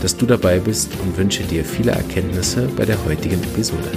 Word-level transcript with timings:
dass 0.00 0.16
du 0.16 0.24
dabei 0.24 0.58
bist 0.58 0.90
und 1.02 1.16
wünsche 1.18 1.42
dir 1.42 1.64
viele 1.64 1.92
Erkenntnisse 1.92 2.68
bei 2.76 2.84
der 2.84 3.04
heutigen 3.04 3.42
Episode. 3.42 3.90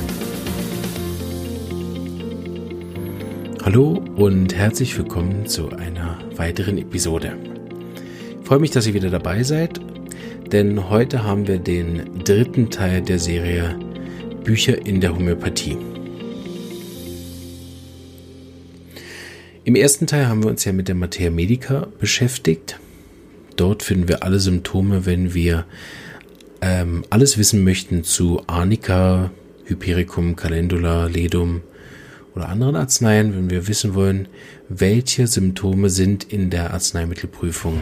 Hallo 3.64 4.04
und 4.16 4.54
herzlich 4.54 4.98
willkommen 4.98 5.46
zu 5.46 5.70
einer 5.70 6.20
weiteren 6.36 6.78
Episode. 6.78 7.38
Ich 8.42 8.48
freue 8.48 8.60
mich, 8.60 8.72
dass 8.72 8.86
ihr 8.86 8.94
wieder 8.94 9.10
dabei 9.10 9.44
seid, 9.44 9.80
denn 10.52 10.90
heute 10.90 11.24
haben 11.24 11.48
wir 11.48 11.60
den 11.60 12.24
dritten 12.26 12.70
Teil 12.70 13.02
der 13.02 13.20
Serie 13.20 13.80
Bücher 14.44 14.86
in 14.86 15.00
der 15.00 15.16
Homöopathie. 15.16 15.78
Im 19.64 19.76
ersten 19.76 20.08
Teil 20.08 20.28
haben 20.28 20.44
wir 20.44 20.50
uns 20.50 20.66
ja 20.66 20.74
mit 20.74 20.90
der 20.90 20.96
Materia 20.96 21.32
Medica 21.32 21.88
beschäftigt 21.98 22.78
Dort 23.56 23.84
finden 23.84 24.08
wir 24.08 24.24
alle 24.24 24.40
Symptome, 24.40 25.06
wenn 25.06 25.34
wir 25.34 25.66
ähm, 26.62 27.04
alles 27.10 27.38
wissen 27.38 27.64
möchten 27.64 28.04
zu 28.04 28.42
Arnika, 28.48 29.32
Hypericum, 29.66 30.36
Calendula, 30.36 31.06
Ledum 31.06 31.62
oder 32.36 32.50
anderen 32.50 32.76
Arzneien, 32.76 33.36
wenn 33.36 33.50
wir 33.50 33.68
wissen 33.68 33.94
wollen, 33.94 34.28
welche 34.70 35.28
Symptome 35.28 35.90
sind 35.90 36.24
in 36.24 36.50
der 36.50 36.74
Arzneimittelprüfung 36.74 37.82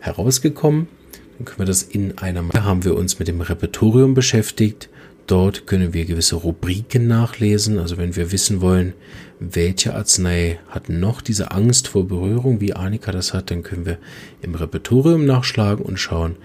herausgekommen, 0.00 0.88
dann 1.36 1.44
können 1.44 1.58
wir 1.58 1.66
das 1.66 1.82
in 1.82 2.18
einer 2.18 2.42
Da 2.52 2.64
haben 2.64 2.84
wir 2.84 2.96
uns 2.96 3.18
mit 3.18 3.28
dem 3.28 3.40
Repertorium 3.40 4.14
beschäftigt. 4.14 4.88
Dort 5.28 5.66
können 5.66 5.92
wir 5.92 6.06
gewisse 6.06 6.36
Rubriken 6.36 7.06
nachlesen. 7.06 7.78
Also 7.78 7.98
wenn 7.98 8.16
wir 8.16 8.32
wissen 8.32 8.62
wollen, 8.62 8.94
welche 9.38 9.94
Arznei 9.94 10.58
hat 10.68 10.88
noch 10.88 11.20
diese 11.20 11.50
Angst 11.50 11.86
vor 11.86 12.08
Berührung, 12.08 12.62
wie 12.62 12.72
Annika 12.72 13.12
das 13.12 13.34
hat, 13.34 13.50
dann 13.50 13.62
können 13.62 13.84
wir 13.84 13.98
im 14.40 14.54
Repertorium 14.54 15.26
nachschlagen 15.26 15.84
und 15.84 15.98
schauen, 15.98 16.36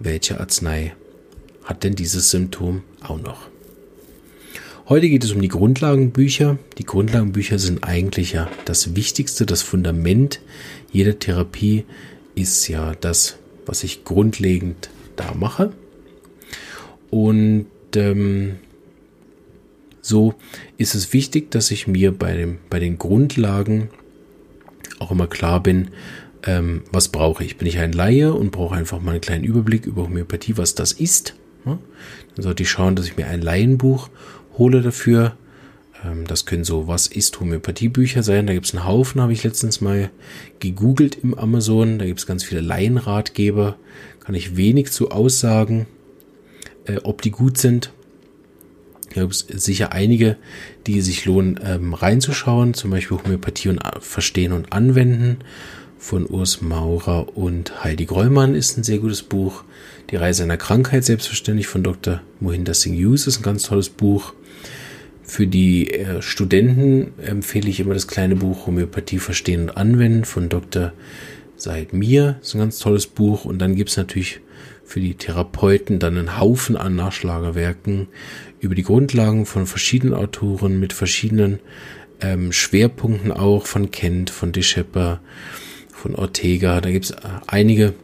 welche 0.00 0.40
Arznei 0.40 0.92
hat 1.62 1.84
denn 1.84 1.94
dieses 1.94 2.30
Symptom 2.30 2.82
auch 3.00 3.22
noch. 3.22 3.48
Heute 4.88 5.08
geht 5.08 5.22
es 5.22 5.30
um 5.30 5.40
die 5.40 5.46
Grundlagenbücher. 5.46 6.58
Die 6.78 6.84
Grundlagenbücher 6.84 7.60
sind 7.60 7.84
eigentlich 7.84 8.32
ja 8.32 8.50
das 8.64 8.96
Wichtigste, 8.96 9.46
das 9.46 9.62
Fundament 9.62 10.40
jeder 10.90 11.16
Therapie 11.16 11.84
ist 12.34 12.66
ja 12.66 12.96
das, 13.00 13.38
was 13.66 13.84
ich 13.84 14.02
grundlegend 14.02 14.90
da 15.14 15.32
mache. 15.32 15.72
Und 17.08 17.66
ähm, 17.96 18.56
so 20.00 20.34
ist 20.76 20.94
es 20.94 21.12
wichtig, 21.12 21.50
dass 21.50 21.70
ich 21.70 21.86
mir 21.86 22.12
bei, 22.12 22.34
dem, 22.34 22.58
bei 22.68 22.80
den 22.80 22.98
Grundlagen 22.98 23.88
auch 24.98 25.10
immer 25.10 25.26
klar 25.26 25.62
bin, 25.62 25.88
ähm, 26.44 26.82
was 26.90 27.08
brauche 27.08 27.44
ich. 27.44 27.56
Bin 27.56 27.68
ich 27.68 27.78
ein 27.78 27.92
Laie 27.92 28.34
und 28.34 28.50
brauche 28.50 28.74
einfach 28.74 29.00
mal 29.00 29.12
einen 29.12 29.20
kleinen 29.20 29.44
Überblick 29.44 29.86
über 29.86 30.02
Homöopathie, 30.02 30.56
was 30.56 30.74
das 30.74 30.92
ist. 30.92 31.34
Ja? 31.64 31.78
Dann 32.34 32.42
sollte 32.42 32.64
ich 32.64 32.70
schauen, 32.70 32.96
dass 32.96 33.06
ich 33.06 33.16
mir 33.16 33.28
ein 33.28 33.42
Laienbuch 33.42 34.10
hole 34.58 34.82
dafür. 34.82 35.36
Ähm, 36.04 36.26
das 36.26 36.46
können 36.46 36.64
so, 36.64 36.88
was 36.88 37.06
ist 37.06 37.38
Homöopathiebücher 37.38 38.22
sein. 38.22 38.46
Da 38.46 38.54
gibt 38.54 38.66
es 38.66 38.74
einen 38.74 38.86
Haufen, 38.86 39.20
habe 39.20 39.32
ich 39.32 39.44
letztens 39.44 39.80
mal 39.80 40.10
gegoogelt 40.58 41.16
im 41.22 41.34
Amazon. 41.34 41.98
Da 41.98 42.06
gibt 42.06 42.18
es 42.18 42.26
ganz 42.26 42.44
viele 42.44 42.60
Laienratgeber. 42.60 43.76
Kann 44.20 44.34
ich 44.34 44.56
wenig 44.56 44.90
zu 44.90 45.10
aussagen, 45.10 45.86
äh, 46.86 46.98
ob 47.02 47.22
die 47.22 47.30
gut 47.30 47.58
sind. 47.58 47.92
Da 49.14 49.22
gibt 49.22 49.34
es 49.34 49.64
sicher 49.64 49.92
einige, 49.92 50.36
die 50.86 51.00
sich 51.00 51.24
lohnen, 51.24 51.60
ähm, 51.62 51.94
reinzuschauen. 51.94 52.74
Zum 52.74 52.90
Beispiel 52.90 53.18
Homöopathie 53.18 53.68
und 53.68 53.78
äh, 53.78 54.00
Verstehen 54.00 54.52
und 54.52 54.72
Anwenden 54.72 55.38
von 55.98 56.26
Urs 56.26 56.60
Maurer 56.62 57.36
und 57.36 57.84
Heidi 57.84 58.06
Grollmann 58.06 58.54
ist 58.54 58.76
ein 58.76 58.82
sehr 58.82 58.98
gutes 58.98 59.22
Buch. 59.22 59.64
Die 60.10 60.16
Reise 60.16 60.42
einer 60.42 60.56
Krankheit, 60.56 61.04
selbstverständlich 61.04 61.68
von 61.68 61.84
Dr. 61.84 62.20
Mohinder 62.40 62.74
Singh 62.74 62.98
Hughes, 62.98 63.26
ist 63.26 63.38
ein 63.38 63.44
ganz 63.44 63.64
tolles 63.64 63.88
Buch. 63.88 64.34
Für 65.22 65.46
die 65.46 65.90
äh, 65.90 66.20
Studenten 66.20 67.12
empfehle 67.18 67.68
ich 67.68 67.80
immer 67.80 67.94
das 67.94 68.08
kleine 68.08 68.36
Buch 68.36 68.66
Homöopathie 68.66 69.18
Verstehen 69.18 69.62
und 69.62 69.76
Anwenden 69.76 70.24
von 70.24 70.48
Dr. 70.48 70.92
Said 71.56 71.92
Mir. 71.92 72.38
Ist 72.42 72.54
ein 72.54 72.58
ganz 72.58 72.78
tolles 72.78 73.06
Buch. 73.06 73.44
Und 73.44 73.60
dann 73.60 73.76
gibt 73.76 73.90
es 73.90 73.96
natürlich 73.96 74.40
für 74.92 75.00
die 75.00 75.14
Therapeuten 75.14 75.98
dann 75.98 76.18
einen 76.18 76.38
Haufen 76.38 76.76
an 76.76 76.94
Nachschlagewerken 76.96 78.08
über 78.60 78.74
die 78.74 78.82
Grundlagen 78.82 79.46
von 79.46 79.64
verschiedenen 79.64 80.12
Autoren 80.12 80.78
mit 80.80 80.92
verschiedenen 80.92 81.60
ähm, 82.20 82.52
Schwerpunkten 82.52 83.32
auch 83.32 83.64
von 83.64 83.90
Kent, 83.90 84.28
von 84.28 84.52
De 84.52 84.62
Schepper, 84.62 85.20
von 85.94 86.14
Ortega. 86.14 86.82
Da 86.82 86.90
gibt 86.90 87.06
es 87.06 87.12
äh, 87.12 87.20
einige 87.46 87.94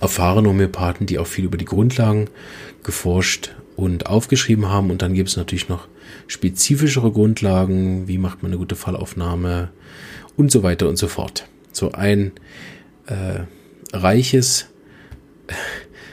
erfahrene 0.00 0.48
Homöopathen, 0.48 1.06
die 1.06 1.18
auch 1.18 1.26
viel 1.26 1.44
über 1.44 1.58
die 1.58 1.66
Grundlagen 1.66 2.30
geforscht 2.82 3.54
und 3.76 4.06
aufgeschrieben 4.06 4.70
haben. 4.70 4.90
Und 4.90 5.02
dann 5.02 5.12
gibt 5.12 5.28
es 5.28 5.36
natürlich 5.36 5.68
noch 5.68 5.86
spezifischere 6.28 7.12
Grundlagen, 7.12 8.08
wie 8.08 8.16
macht 8.16 8.42
man 8.42 8.52
eine 8.52 8.58
gute 8.58 8.74
Fallaufnahme 8.74 9.68
und 10.34 10.50
so 10.50 10.62
weiter 10.62 10.88
und 10.88 10.96
so 10.96 11.08
fort. 11.08 11.46
So 11.72 11.92
ein 11.92 12.32
äh, 13.04 13.40
reiches 13.92 14.68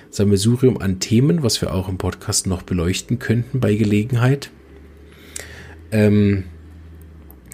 Sammelsurium 0.09 0.77
an 0.77 0.99
Themen, 0.99 1.43
was 1.43 1.61
wir 1.61 1.73
auch 1.73 1.89
im 1.89 1.97
Podcast 1.97 2.47
noch 2.47 2.61
beleuchten 2.61 3.19
könnten 3.19 3.59
bei 3.59 3.75
Gelegenheit. 3.75 4.49
Ähm, 5.91 6.45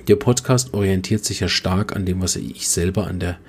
der 0.08 0.16
Podcast 0.16 0.74
orientiert 0.74 1.26
sich 1.26 1.40
ja 1.40 1.48
stark 1.48 1.96
an 1.96 2.06
dem, 2.06 2.22
was 2.22 2.36
ich 2.36 2.68
selber 2.68 3.08
an 3.08 3.20
der 3.20 3.40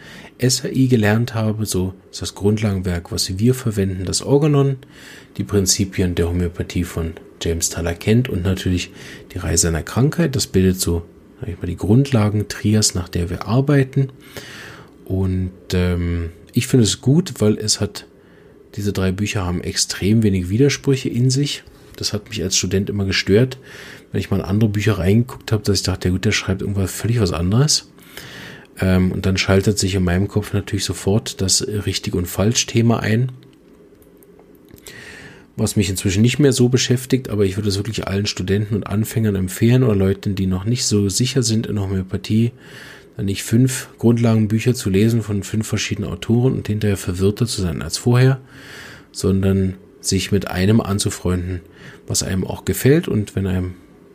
SAI 0.40 0.86
gelernt 0.86 1.34
habe. 1.34 1.66
So 1.66 1.94
ist 2.10 2.22
das 2.22 2.34
Grundlagenwerk, 2.34 3.12
was 3.12 3.38
wir 3.38 3.54
verwenden, 3.54 4.04
das 4.04 4.22
Organon, 4.22 4.76
die 5.36 5.44
Prinzipien 5.44 6.14
der 6.14 6.28
Homöopathie 6.28 6.84
von 6.84 7.12
James 7.40 7.70
Tyler 7.70 7.94
Kent 7.94 8.28
und 8.28 8.42
natürlich 8.42 8.92
die 9.32 9.38
Reise 9.38 9.68
einer 9.68 9.82
Krankheit. 9.82 10.36
Das 10.36 10.46
bildet 10.46 10.80
so 10.80 11.02
ich 11.46 11.58
mal, 11.58 11.66
die 11.66 11.76
Grundlagen 11.76 12.48
Trias, 12.48 12.94
nach 12.94 13.08
der 13.08 13.30
wir 13.30 13.46
arbeiten. 13.46 14.10
Und 15.04 15.52
ähm, 15.72 16.30
ich 16.52 16.66
finde 16.66 16.84
es 16.84 17.00
gut, 17.00 17.34
weil 17.38 17.58
es 17.58 17.80
hat 17.80 18.06
diese 18.76 18.92
drei 18.92 19.12
Bücher 19.12 19.44
haben 19.44 19.62
extrem 19.62 20.22
wenig 20.22 20.48
Widersprüche 20.48 21.08
in 21.08 21.30
sich. 21.30 21.62
Das 21.96 22.12
hat 22.12 22.28
mich 22.28 22.42
als 22.42 22.56
Student 22.56 22.88
immer 22.90 23.04
gestört, 23.04 23.58
wenn 24.10 24.20
ich 24.20 24.30
mal 24.30 24.38
in 24.38 24.44
andere 24.44 24.70
Bücher 24.70 24.98
reingeguckt 24.98 25.52
habe, 25.52 25.62
dass 25.62 25.78
ich 25.78 25.82
dachte, 25.84 26.08
ja 26.08 26.12
gut, 26.12 26.24
der 26.24 26.32
schreibt 26.32 26.62
irgendwas 26.62 26.90
völlig 26.90 27.20
was 27.20 27.32
anderes. 27.32 27.90
Ähm, 28.80 29.12
und 29.12 29.26
dann 29.26 29.36
schaltet 29.36 29.78
sich 29.78 29.94
in 29.94 30.04
meinem 30.04 30.28
Kopf 30.28 30.52
natürlich 30.52 30.84
sofort 30.84 31.40
das 31.40 31.66
Richtig- 31.66 32.14
und 32.14 32.26
Falsch-Thema 32.26 33.00
ein. 33.00 33.32
Was 35.54 35.76
mich 35.76 35.90
inzwischen 35.90 36.22
nicht 36.22 36.38
mehr 36.38 36.54
so 36.54 36.70
beschäftigt, 36.70 37.28
aber 37.28 37.44
ich 37.44 37.56
würde 37.56 37.68
es 37.68 37.76
wirklich 37.76 38.08
allen 38.08 38.24
Studenten 38.24 38.74
und 38.74 38.86
Anfängern 38.86 39.34
empfehlen 39.34 39.82
oder 39.82 39.94
Leuten, 39.94 40.34
die 40.34 40.46
noch 40.46 40.64
nicht 40.64 40.86
so 40.86 41.10
sicher 41.10 41.42
sind 41.42 41.66
in 41.66 41.78
Homöopathie, 41.78 42.52
nicht 43.18 43.42
fünf 43.42 43.88
Grundlagenbücher 43.98 44.74
zu 44.74 44.90
lesen 44.90 45.22
von 45.22 45.42
fünf 45.42 45.66
verschiedenen 45.66 46.10
Autoren 46.10 46.54
und 46.54 46.66
hinterher 46.66 46.96
verwirrter 46.96 47.46
zu 47.46 47.62
sein 47.62 47.82
als 47.82 47.98
vorher, 47.98 48.40
sondern 49.10 49.74
sich 50.00 50.32
mit 50.32 50.48
einem 50.48 50.80
anzufreunden, 50.80 51.60
was 52.06 52.22
einem 52.22 52.44
auch 52.44 52.64
gefällt 52.64 53.08
und 53.08 53.36
wenn 53.36 53.46
einem 53.46 53.74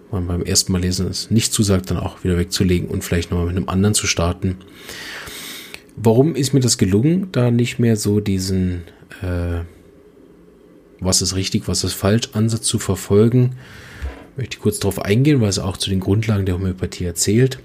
man 0.10 0.26
beim 0.26 0.44
ersten 0.44 0.72
Mal 0.72 0.82
lesen 0.82 1.08
es 1.08 1.32
nicht 1.32 1.52
zusagt, 1.52 1.92
dann 1.92 1.98
auch 1.98 2.24
wieder 2.24 2.38
wegzulegen 2.38 2.88
und 2.88 3.04
vielleicht 3.04 3.30
nochmal 3.30 3.48
mit 3.48 3.58
einem 3.58 3.68
anderen 3.68 3.94
zu 3.94 4.08
starten. 4.08 4.56
Warum 5.98 6.34
ist 6.34 6.54
mir 6.54 6.62
das 6.62 6.78
gelungen, 6.78 7.28
da 7.34 7.52
nicht 7.52 7.78
mehr 7.78 7.98
so 7.98 8.22
diesen 8.22 8.84
äh, 9.22 9.64
was 11.00 11.22
ist 11.22 11.36
richtig, 11.36 11.68
was 11.68 11.84
ist 11.84 11.94
falsch 11.94 12.30
Ansatz 12.34 12.66
zu 12.66 12.80
verfolgen? 12.80 13.56
Möchte 14.36 14.58
ich 14.58 14.62
kurz 14.62 14.80
darauf 14.80 15.00
eingehen, 15.00 15.42
weil 15.42 15.50
es 15.50 15.60
auch 15.60 15.78
zu 15.78 15.90
den 15.90 16.00
Grundlagen 16.00 16.46
der 16.46 16.56
Homöopathie 16.56 17.06
erzählt. 17.06 17.60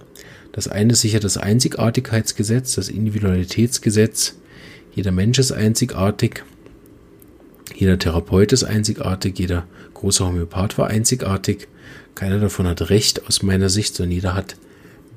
Das 0.53 0.69
eine 0.69 0.93
ist 0.93 1.01
sicher 1.01 1.21
das 1.21 1.39
Einzigartigkeitsgesetz, 1.39 2.75
das 2.75 2.89
Individualitätsgesetz. 2.89 4.37
Jeder 4.95 5.11
Mensch 5.11 5.39
ist 5.39 5.53
einzigartig. 5.53 6.45
Jeder 7.75 7.99
Therapeut 7.99 8.53
ist 8.53 8.65
einzigartig. 8.65 9.39
Jeder 9.39 9.67
große 9.95 10.25
Homöopath 10.25 10.77
war 10.77 10.89
einzigartig. 10.89 11.69
Keiner 12.15 12.39
davon 12.39 12.67
hat 12.67 12.91
Recht 12.91 13.27
aus 13.27 13.43
meiner 13.43 13.71
Sicht, 13.71 13.95
sondern 13.95 14.13
jeder 14.13 14.35
hat 14.35 14.57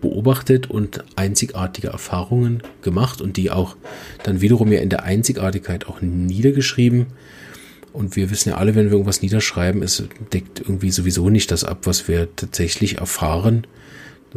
beobachtet 0.02 0.70
und 0.70 1.04
einzigartige 1.16 1.88
Erfahrungen 1.88 2.64
gemacht 2.82 3.22
und 3.22 3.38
die 3.38 3.52
auch 3.52 3.76
dann 4.24 4.42
wiederum 4.42 4.72
ja 4.72 4.80
in 4.80 4.90
der 4.90 5.04
Einzigartigkeit 5.04 5.88
auch 5.88 6.02
niedergeschrieben. 6.02 7.08
Und 7.92 8.16
wir 8.16 8.30
wissen 8.30 8.50
ja 8.50 8.58
alle, 8.58 8.76
wenn 8.76 8.86
wir 8.86 8.92
irgendwas 8.92 9.22
niederschreiben, 9.22 9.82
es 9.82 10.04
deckt 10.34 10.60
irgendwie 10.60 10.92
sowieso 10.92 11.30
nicht 11.30 11.50
das 11.52 11.64
ab, 11.64 11.80
was 11.84 12.08
wir 12.08 12.28
tatsächlich 12.36 12.98
erfahren. 12.98 13.66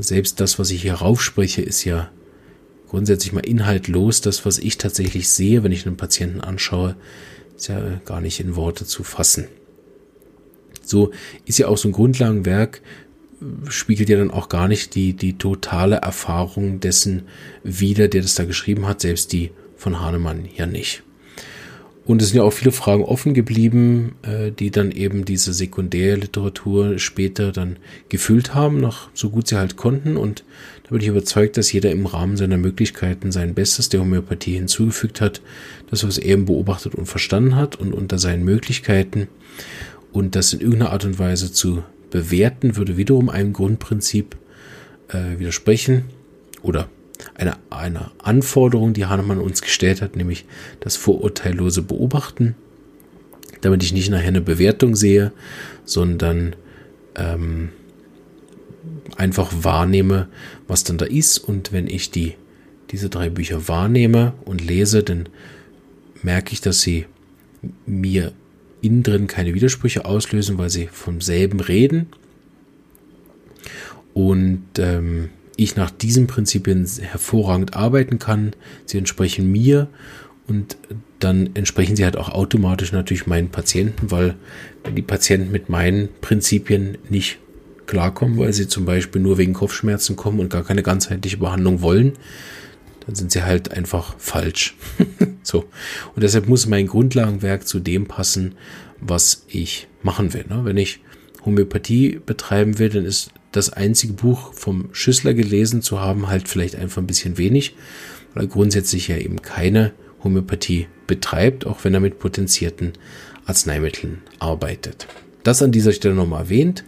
Selbst 0.00 0.40
das, 0.40 0.58
was 0.58 0.70
ich 0.70 0.82
hier 0.82 0.94
raufspreche, 0.94 1.62
ist 1.62 1.84
ja 1.84 2.10
grundsätzlich 2.88 3.32
mal 3.32 3.44
inhaltlos. 3.46 4.20
Das, 4.20 4.46
was 4.46 4.58
ich 4.58 4.78
tatsächlich 4.78 5.28
sehe, 5.28 5.62
wenn 5.64 5.72
ich 5.72 5.86
einen 5.86 5.96
Patienten 5.96 6.40
anschaue, 6.40 6.96
ist 7.56 7.68
ja 7.68 8.00
gar 8.04 8.20
nicht 8.20 8.40
in 8.40 8.56
Worte 8.56 8.86
zu 8.86 9.02
fassen. 9.02 9.48
So 10.82 11.10
ist 11.44 11.58
ja 11.58 11.68
auch 11.68 11.76
so 11.76 11.88
ein 11.88 11.92
Grundlagenwerk, 11.92 12.80
spiegelt 13.68 14.08
ja 14.08 14.18
dann 14.18 14.30
auch 14.30 14.48
gar 14.48 14.68
nicht 14.68 14.94
die, 14.94 15.12
die 15.12 15.36
totale 15.36 15.96
Erfahrung 15.96 16.80
dessen 16.80 17.24
wider, 17.62 18.08
der 18.08 18.22
das 18.22 18.34
da 18.34 18.44
geschrieben 18.44 18.86
hat, 18.86 19.00
selbst 19.00 19.32
die 19.32 19.50
von 19.76 20.00
Hahnemann 20.00 20.48
ja 20.56 20.66
nicht. 20.66 21.02
Und 22.08 22.22
es 22.22 22.28
sind 22.28 22.38
ja 22.38 22.42
auch 22.42 22.54
viele 22.54 22.72
Fragen 22.72 23.04
offen 23.04 23.34
geblieben, 23.34 24.14
äh, 24.22 24.50
die 24.50 24.70
dann 24.70 24.92
eben 24.92 25.26
diese 25.26 25.52
Sekundärliteratur 25.52 26.98
später 26.98 27.52
dann 27.52 27.76
gefüllt 28.08 28.54
haben, 28.54 28.80
noch 28.80 29.10
so 29.12 29.28
gut 29.28 29.46
sie 29.46 29.58
halt 29.58 29.76
konnten. 29.76 30.16
Und 30.16 30.42
da 30.84 30.88
bin 30.92 31.02
ich 31.02 31.08
überzeugt, 31.08 31.58
dass 31.58 31.70
jeder 31.70 31.90
im 31.90 32.06
Rahmen 32.06 32.38
seiner 32.38 32.56
Möglichkeiten 32.56 33.30
sein 33.30 33.52
Bestes 33.52 33.90
der 33.90 34.00
Homöopathie 34.00 34.54
hinzugefügt 34.54 35.20
hat, 35.20 35.42
das, 35.90 36.02
was 36.02 36.16
er 36.16 36.30
eben 36.30 36.46
beobachtet 36.46 36.94
und 36.94 37.04
verstanden 37.04 37.56
hat 37.56 37.76
und 37.76 37.92
unter 37.92 38.18
seinen 38.18 38.42
Möglichkeiten. 38.42 39.28
Und 40.10 40.34
das 40.34 40.54
in 40.54 40.60
irgendeiner 40.60 40.92
Art 40.92 41.04
und 41.04 41.18
Weise 41.18 41.52
zu 41.52 41.84
bewerten, 42.10 42.76
würde 42.76 42.96
wiederum 42.96 43.28
einem 43.28 43.52
Grundprinzip 43.52 44.34
äh, 45.08 45.38
widersprechen 45.38 46.06
oder 46.62 46.88
eine, 47.34 47.56
eine 47.70 48.10
Anforderung, 48.18 48.92
die 48.92 49.06
Hahnemann 49.06 49.38
uns 49.38 49.62
gestellt 49.62 50.02
hat, 50.02 50.16
nämlich 50.16 50.44
das 50.80 50.96
vorurteillose 50.96 51.82
Beobachten, 51.82 52.54
damit 53.60 53.82
ich 53.82 53.92
nicht 53.92 54.10
nachher 54.10 54.28
eine 54.28 54.40
Bewertung 54.40 54.94
sehe, 54.94 55.32
sondern 55.84 56.54
ähm, 57.16 57.70
einfach 59.16 59.52
wahrnehme, 59.62 60.28
was 60.66 60.84
dann 60.84 60.98
da 60.98 61.04
ist. 61.04 61.38
Und 61.38 61.72
wenn 61.72 61.86
ich 61.86 62.10
die, 62.10 62.34
diese 62.90 63.08
drei 63.08 63.30
Bücher 63.30 63.68
wahrnehme 63.68 64.34
und 64.44 64.64
lese, 64.64 65.02
dann 65.02 65.28
merke 66.22 66.52
ich, 66.52 66.60
dass 66.60 66.80
sie 66.80 67.06
mir 67.86 68.32
innen 68.80 69.02
drin 69.02 69.26
keine 69.26 69.54
Widersprüche 69.54 70.04
auslösen, 70.04 70.58
weil 70.58 70.70
sie 70.70 70.86
vom 70.86 71.20
selben 71.20 71.60
reden. 71.60 72.06
Und 74.14 74.64
ähm, 74.78 75.30
ich 75.58 75.76
nach 75.76 75.90
diesen 75.90 76.28
Prinzipien 76.28 76.86
hervorragend 76.86 77.74
arbeiten 77.74 78.18
kann. 78.18 78.52
Sie 78.86 78.96
entsprechen 78.96 79.50
mir 79.50 79.88
und 80.46 80.78
dann 81.18 81.50
entsprechen 81.54 81.96
sie 81.96 82.04
halt 82.04 82.16
auch 82.16 82.28
automatisch 82.28 82.92
natürlich 82.92 83.26
meinen 83.26 83.48
Patienten, 83.48 84.10
weil 84.10 84.36
wenn 84.84 84.94
die 84.94 85.02
Patienten 85.02 85.50
mit 85.50 85.68
meinen 85.68 86.08
Prinzipien 86.20 86.96
nicht 87.10 87.38
klarkommen, 87.86 88.38
weil 88.38 88.52
sie 88.52 88.68
zum 88.68 88.84
Beispiel 88.84 89.20
nur 89.20 89.36
wegen 89.36 89.52
Kopfschmerzen 89.52 90.14
kommen 90.14 90.38
und 90.38 90.48
gar 90.48 90.62
keine 90.62 90.84
ganzheitliche 90.84 91.38
Behandlung 91.38 91.82
wollen, 91.82 92.12
dann 93.04 93.16
sind 93.16 93.32
sie 93.32 93.42
halt 93.42 93.72
einfach 93.72 94.14
falsch. 94.18 94.76
so. 95.42 95.64
Und 96.14 96.22
deshalb 96.22 96.48
muss 96.48 96.66
mein 96.66 96.86
Grundlagenwerk 96.86 97.66
zu 97.66 97.80
dem 97.80 98.06
passen, 98.06 98.54
was 99.00 99.44
ich 99.48 99.88
machen 100.02 100.34
will. 100.34 100.44
Ne? 100.48 100.60
Wenn 100.62 100.76
ich 100.76 101.00
Homöopathie 101.44 102.20
betreiben 102.24 102.78
will, 102.78 102.90
dann 102.90 103.04
ist 103.04 103.30
das 103.52 103.70
einzige 103.70 104.12
Buch 104.12 104.52
vom 104.52 104.88
Schüssler 104.92 105.34
gelesen 105.34 105.82
zu 105.82 106.00
haben, 106.00 106.28
halt 106.28 106.48
vielleicht 106.48 106.76
einfach 106.76 107.02
ein 107.02 107.06
bisschen 107.06 107.38
wenig, 107.38 107.76
weil 108.34 108.44
er 108.44 108.48
grundsätzlich 108.48 109.08
ja 109.08 109.16
eben 109.16 109.42
keine 109.42 109.92
Homöopathie 110.22 110.86
betreibt, 111.06 111.66
auch 111.66 111.84
wenn 111.84 111.94
er 111.94 112.00
mit 112.00 112.18
potenzierten 112.18 112.92
Arzneimitteln 113.46 114.22
arbeitet. 114.38 115.06
Das 115.42 115.62
an 115.62 115.72
dieser 115.72 115.92
Stelle 115.92 116.14
nochmal 116.14 116.42
erwähnt. 116.42 116.84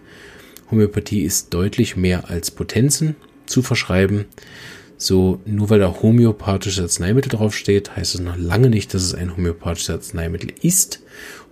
Homöopathie 0.71 1.23
ist 1.23 1.55
deutlich 1.55 1.97
mehr 1.97 2.29
als 2.29 2.51
Potenzen 2.51 3.17
zu 3.47 3.63
verschreiben. 3.63 4.27
So, 4.97 5.41
nur 5.47 5.71
weil 5.71 5.79
da 5.79 6.03
homöopathisches 6.03 6.83
Arzneimittel 6.83 7.31
draufsteht, 7.31 7.97
heißt 7.97 8.17
es 8.17 8.21
noch 8.21 8.37
lange 8.37 8.69
nicht, 8.69 8.93
dass 8.93 9.03
es 9.03 9.15
ein 9.15 9.35
homöopathisches 9.35 9.91
Arzneimittel 9.95 10.53
ist. 10.61 11.01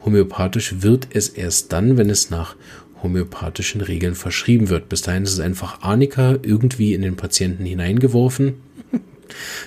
Homöopathisch 0.04 0.82
wird 0.82 1.08
es 1.14 1.30
erst 1.30 1.72
dann, 1.72 1.96
wenn 1.96 2.10
es 2.10 2.28
nach 2.28 2.56
homöopathischen 3.02 3.80
Regeln 3.80 4.14
verschrieben 4.14 4.68
wird. 4.68 4.88
Bis 4.88 5.02
dahin 5.02 5.24
ist 5.24 5.32
es 5.32 5.40
einfach 5.40 5.82
Arnika 5.82 6.38
irgendwie 6.42 6.94
in 6.94 7.02
den 7.02 7.16
Patienten 7.16 7.64
hineingeworfen. 7.64 8.54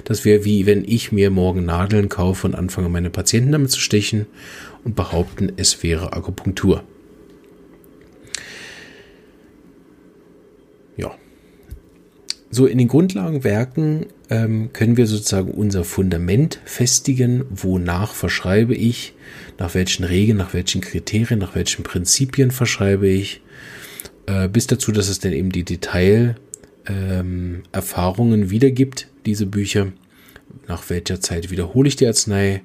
Das 0.06 0.26
wäre 0.26 0.44
wie 0.44 0.66
wenn 0.66 0.84
ich 0.84 1.12
mir 1.12 1.30
morgen 1.30 1.66
Nadeln 1.66 2.10
kaufe 2.10 2.48
und 2.48 2.56
anfange, 2.56 2.90
meine 2.90 3.12
Patienten 3.12 3.52
damit 3.52 3.70
zu 3.70 3.80
stechen 3.80 4.26
und 4.84 4.96
behaupten, 4.96 5.52
es 5.58 5.84
wäre 5.84 6.14
Akupunktur. 6.14 6.84
Ja. 10.98 11.12
So, 12.54 12.66
in 12.66 12.78
den 12.78 12.90
Grundlagenwerken 12.90 14.08
ähm, 14.30 14.74
können 14.74 14.98
wir 14.98 15.08
sozusagen 15.08 15.52
unser 15.52 15.86
Fundament 15.86 16.60
festigen, 16.66 17.46
wonach 17.50 18.14
verschreibe 18.14 18.76
ich, 18.76 19.14
nach 19.58 19.74
welchen 19.74 20.04
Regeln, 20.04 20.38
nach 20.38 20.54
welchen 20.54 20.82
Kriterien, 20.82 21.40
nach 21.40 21.56
welchen 21.56 21.84
Prinzipien 21.84 22.52
verschreibe 22.52 23.08
ich, 23.08 23.40
äh, 24.26 24.50
bis 24.50 24.68
dazu, 24.68 24.92
dass 24.92 25.08
es 25.08 25.20
dann 25.20 25.32
eben 25.32 25.54
die 25.54 25.64
Detailerfahrungen 25.64 28.42
ähm, 28.42 28.50
wiedergibt, 28.50 29.08
diese 29.26 29.46
Bücher. 29.46 29.94
Nach 30.68 30.90
welcher 30.90 31.22
Zeit 31.22 31.52
wiederhole 31.52 31.88
ich 31.88 31.96
die 31.96 32.08
Arznei, 32.08 32.64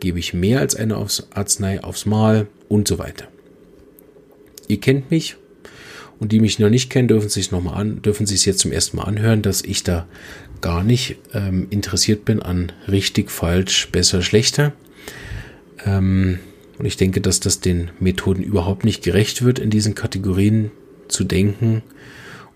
gebe 0.00 0.18
ich 0.18 0.34
mehr 0.34 0.58
als 0.58 0.74
eine 0.74 0.96
Arznei 0.96 1.84
aufs 1.84 2.04
Mal? 2.04 2.48
Und 2.68 2.86
so 2.86 3.00
weiter. 3.00 3.26
Ihr 4.68 4.78
kennt 4.78 5.10
mich, 5.10 5.36
und 6.20 6.32
die 6.32 6.40
mich 6.40 6.58
noch 6.58 6.68
nicht 6.68 6.90
kennen, 6.90 7.08
dürfen 7.08 7.30
sich 7.30 7.50
noch 7.50 7.62
mal 7.62 7.72
an, 7.72 8.02
dürfen 8.02 8.26
sich 8.26 8.44
jetzt 8.44 8.60
zum 8.60 8.72
ersten 8.72 8.98
Mal 8.98 9.04
anhören, 9.04 9.42
dass 9.42 9.62
ich 9.62 9.82
da 9.82 10.06
gar 10.60 10.84
nicht 10.84 11.16
ähm, 11.32 11.66
interessiert 11.70 12.26
bin 12.26 12.40
an 12.40 12.72
richtig, 12.86 13.30
falsch, 13.30 13.88
besser, 13.90 14.20
schlechter. 14.20 14.74
Ähm, 15.84 16.38
und 16.78 16.84
ich 16.84 16.98
denke, 16.98 17.22
dass 17.22 17.40
das 17.40 17.60
den 17.60 17.90
Methoden 17.98 18.42
überhaupt 18.42 18.84
nicht 18.84 19.02
gerecht 19.02 19.42
wird, 19.42 19.58
in 19.58 19.70
diesen 19.70 19.94
Kategorien 19.94 20.70
zu 21.08 21.24
denken 21.24 21.82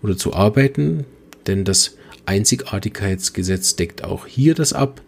oder 0.01 0.15
zu 0.15 0.33
arbeiten, 0.33 1.05
denn 1.47 1.63
das 1.63 1.97
Einzigartigkeitsgesetz 2.27 3.75
deckt 3.75 4.03
auch 4.03 4.27
hier 4.27 4.53
das 4.53 4.73
ab, 4.73 5.01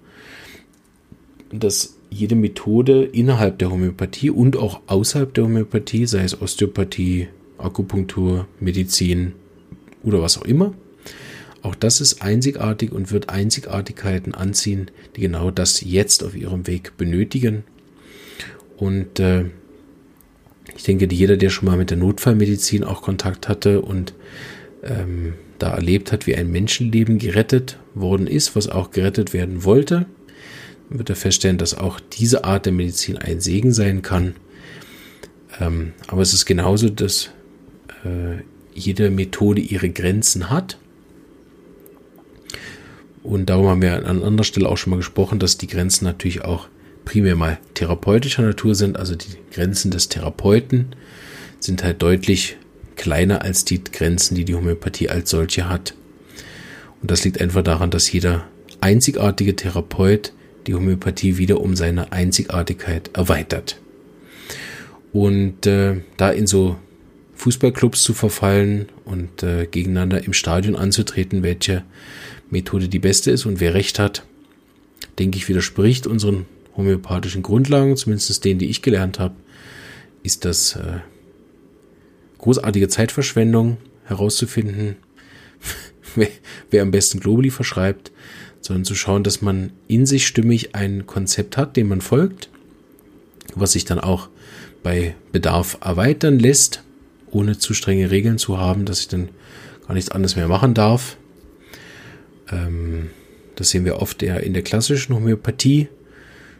dass 1.51 1.95
jede 2.09 2.35
Methode 2.35 3.03
innerhalb 3.03 3.59
der 3.59 3.69
Homöopathie 3.69 4.29
und 4.29 4.57
auch 4.57 4.81
außerhalb 4.87 5.33
der 5.33 5.43
Homöopathie, 5.45 6.05
sei 6.05 6.23
es 6.23 6.41
Osteopathie, 6.41 7.27
Akupunktur, 7.57 8.47
Medizin 8.59 9.33
oder 10.03 10.21
was 10.21 10.37
auch 10.37 10.45
immer. 10.45 10.73
Auch 11.61 11.75
das 11.75 12.01
ist 12.01 12.21
einzigartig 12.21 12.91
und 12.91 13.11
wird 13.11 13.29
Einzigartigkeiten 13.29 14.33
anziehen, 14.33 14.91
die 15.15 15.21
genau 15.21 15.51
das 15.51 15.81
jetzt 15.81 16.23
auf 16.23 16.35
ihrem 16.35 16.67
Weg 16.67 16.97
benötigen. 16.97 17.63
Und 18.77 19.19
äh, 19.19 19.45
ich 20.75 20.83
denke, 20.83 21.07
jeder, 21.11 21.37
der 21.37 21.49
schon 21.49 21.67
mal 21.67 21.77
mit 21.77 21.89
der 21.89 21.97
Notfallmedizin 21.97 22.83
auch 22.83 23.01
Kontakt 23.01 23.49
hatte 23.49 23.81
und 23.81 24.13
ähm, 24.83 25.33
da 25.57 25.73
erlebt 25.73 26.11
hat, 26.11 26.27
wie 26.27 26.35
ein 26.35 26.51
Menschenleben 26.51 27.17
gerettet 27.17 27.79
worden 27.95 28.27
ist, 28.27 28.55
was 28.55 28.69
auch 28.69 28.91
gerettet 28.91 29.33
werden 29.33 29.63
wollte, 29.63 30.05
wird 30.89 31.09
er 31.09 31.15
feststellen, 31.15 31.57
dass 31.57 31.73
auch 31.73 31.99
diese 31.99 32.43
Art 32.43 32.65
der 32.65 32.73
Medizin 32.73 33.17
ein 33.17 33.41
Segen 33.41 33.73
sein 33.73 34.03
kann. 34.03 34.35
Ähm, 35.59 35.93
aber 36.07 36.21
es 36.21 36.33
ist 36.33 36.45
genauso, 36.45 36.89
dass 36.89 37.31
äh, 38.05 38.43
jede 38.73 39.09
Methode 39.09 39.61
ihre 39.61 39.89
Grenzen 39.89 40.49
hat. 40.49 40.77
Und 43.23 43.49
darum 43.49 43.67
haben 43.67 43.81
wir 43.81 44.07
an 44.07 44.23
anderer 44.23 44.45
Stelle 44.45 44.69
auch 44.69 44.77
schon 44.77 44.91
mal 44.91 44.97
gesprochen, 44.97 45.39
dass 45.39 45.57
die 45.57 45.67
Grenzen 45.67 46.05
natürlich 46.05 46.45
auch 46.45 46.67
primär 47.03 47.35
mal 47.35 47.57
therapeutischer 47.73 48.43
Natur 48.43 48.75
sind. 48.75 48.97
Also 48.97 49.15
die 49.15 49.37
Grenzen 49.51 49.91
des 49.91 50.09
Therapeuten 50.09 50.95
sind 51.59 51.83
halt 51.83 52.01
deutlich 52.01 52.57
kleiner 52.95 53.41
als 53.41 53.65
die 53.65 53.83
Grenzen, 53.83 54.35
die 54.35 54.45
die 54.45 54.55
Homöopathie 54.55 55.09
als 55.09 55.29
solche 55.29 55.69
hat. 55.69 55.93
Und 57.01 57.11
das 57.11 57.23
liegt 57.23 57.41
einfach 57.41 57.63
daran, 57.63 57.91
dass 57.91 58.11
jeder 58.11 58.47
einzigartige 58.81 59.55
Therapeut 59.55 60.33
die 60.65 60.75
Homöopathie 60.75 61.37
wieder 61.37 61.61
um 61.61 61.75
seine 61.75 62.11
Einzigartigkeit 62.11 63.11
erweitert. 63.13 63.79
Und 65.13 65.65
äh, 65.65 66.01
da 66.17 66.29
in 66.29 66.47
so 66.47 66.77
Fußballclubs 67.37 68.03
zu 68.03 68.13
verfallen 68.13 68.87
und 69.05 69.43
äh, 69.43 69.67
gegeneinander 69.67 70.23
im 70.25 70.33
Stadion 70.33 70.75
anzutreten, 70.75 71.43
welche 71.43 71.83
Methode 72.49 72.89
die 72.89 72.99
beste 72.99 73.31
ist 73.31 73.45
und 73.45 73.59
wer 73.59 73.73
recht 73.73 73.99
hat, 73.99 74.23
denke 75.19 75.37
ich, 75.37 75.47
widerspricht 75.47 76.07
unseren 76.07 76.45
homöopathischen 76.75 77.43
Grundlagen, 77.43 77.95
zumindest 77.95 78.43
denen, 78.43 78.59
die 78.59 78.69
ich 78.69 78.81
gelernt 78.81 79.19
habe, 79.19 79.35
ist 80.23 80.45
das 80.45 80.75
äh, 80.75 80.99
großartige 82.39 82.87
Zeitverschwendung 82.87 83.77
herauszufinden, 84.05 84.95
wer, 86.71 86.81
am 86.81 86.91
besten 86.91 87.19
Globally 87.19 87.51
verschreibt, 87.51 88.11
sondern 88.61 88.85
zu 88.85 88.95
schauen, 88.95 89.23
dass 89.23 89.41
man 89.41 89.71
in 89.87 90.05
sich 90.05 90.25
stimmig 90.25 90.75
ein 90.75 91.05
Konzept 91.05 91.55
hat, 91.55 91.77
dem 91.77 91.89
man 91.89 92.01
folgt, 92.01 92.49
was 93.53 93.73
sich 93.73 93.85
dann 93.85 93.99
auch 93.99 94.29
bei 94.81 95.15
Bedarf 95.31 95.77
erweitern 95.81 96.39
lässt, 96.39 96.83
ohne 97.31 97.57
zu 97.57 97.73
strenge 97.73 98.11
Regeln 98.11 98.37
zu 98.37 98.57
haben, 98.57 98.85
dass 98.85 99.01
ich 99.01 99.07
dann 99.07 99.29
gar 99.87 99.93
nichts 99.93 100.11
anderes 100.11 100.35
mehr 100.35 100.47
machen 100.47 100.73
darf. 100.73 101.17
Ähm, 102.51 103.09
das 103.55 103.69
sehen 103.69 103.85
wir 103.85 104.01
oft 104.01 104.21
eher 104.21 104.43
in 104.43 104.53
der 104.53 104.63
klassischen 104.63 105.15
Homöopathie, 105.15 105.87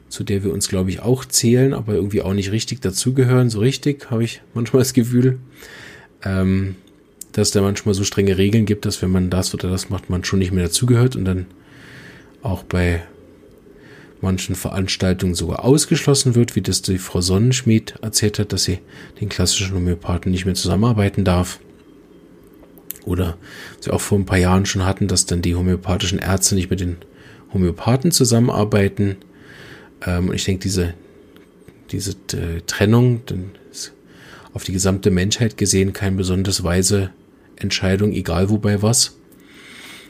zu 0.09 0.23
der 0.23 0.43
wir 0.43 0.51
uns, 0.51 0.67
glaube 0.67 0.89
ich, 0.89 1.01
auch 1.01 1.25
zählen, 1.25 1.73
aber 1.73 1.93
irgendwie 1.93 2.21
auch 2.21 2.33
nicht 2.33 2.51
richtig 2.51 2.81
dazugehören. 2.81 3.49
So 3.49 3.59
richtig 3.59 4.09
habe 4.09 4.23
ich 4.23 4.41
manchmal 4.53 4.81
das 4.81 4.93
Gefühl, 4.93 5.39
ähm, 6.23 6.75
dass 7.33 7.51
da 7.51 7.61
manchmal 7.61 7.93
so 7.93 8.03
strenge 8.03 8.37
Regeln 8.37 8.65
gibt, 8.65 8.85
dass 8.85 9.01
wenn 9.01 9.11
man 9.11 9.29
das 9.29 9.53
oder 9.53 9.69
das 9.69 9.89
macht, 9.89 10.09
man 10.09 10.23
schon 10.23 10.39
nicht 10.39 10.51
mehr 10.51 10.65
dazugehört 10.65 11.15
und 11.15 11.25
dann 11.25 11.45
auch 12.41 12.63
bei 12.63 13.03
manchen 14.21 14.55
Veranstaltungen 14.55 15.35
sogar 15.35 15.63
ausgeschlossen 15.63 16.35
wird, 16.35 16.55
wie 16.55 16.61
das 16.61 16.81
die 16.81 16.97
Frau 16.97 17.21
Sonnenschmidt 17.21 17.95
erzählt 18.01 18.39
hat, 18.39 18.53
dass 18.53 18.63
sie 18.63 18.79
den 19.19 19.29
klassischen 19.29 19.75
Homöopathen 19.75 20.31
nicht 20.31 20.45
mehr 20.45 20.55
zusammenarbeiten 20.55 21.23
darf. 21.23 21.59
Oder 23.05 23.37
sie 23.79 23.91
auch 23.91 24.01
vor 24.01 24.17
ein 24.17 24.25
paar 24.25 24.37
Jahren 24.37 24.65
schon 24.65 24.85
hatten, 24.85 25.07
dass 25.07 25.25
dann 25.25 25.41
die 25.41 25.55
homöopathischen 25.55 26.19
Ärzte 26.19 26.55
nicht 26.55 26.69
mit 26.69 26.79
den 26.79 26.97
Homöopathen 27.53 28.11
zusammenarbeiten. 28.11 29.17
Ähm, 30.05 30.29
und 30.29 30.35
ich 30.35 30.43
denke, 30.43 30.61
diese, 30.61 30.93
diese 31.91 32.11
äh, 32.33 32.61
Trennung 32.65 33.21
ist 33.71 33.93
auf 34.53 34.63
die 34.63 34.73
gesamte 34.73 35.11
Menschheit 35.11 35.57
gesehen 35.57 35.93
keine 35.93 36.17
besonders 36.17 36.63
weise 36.63 37.11
Entscheidung, 37.55 38.11
egal 38.11 38.49
wobei 38.49 38.81
was. 38.81 39.17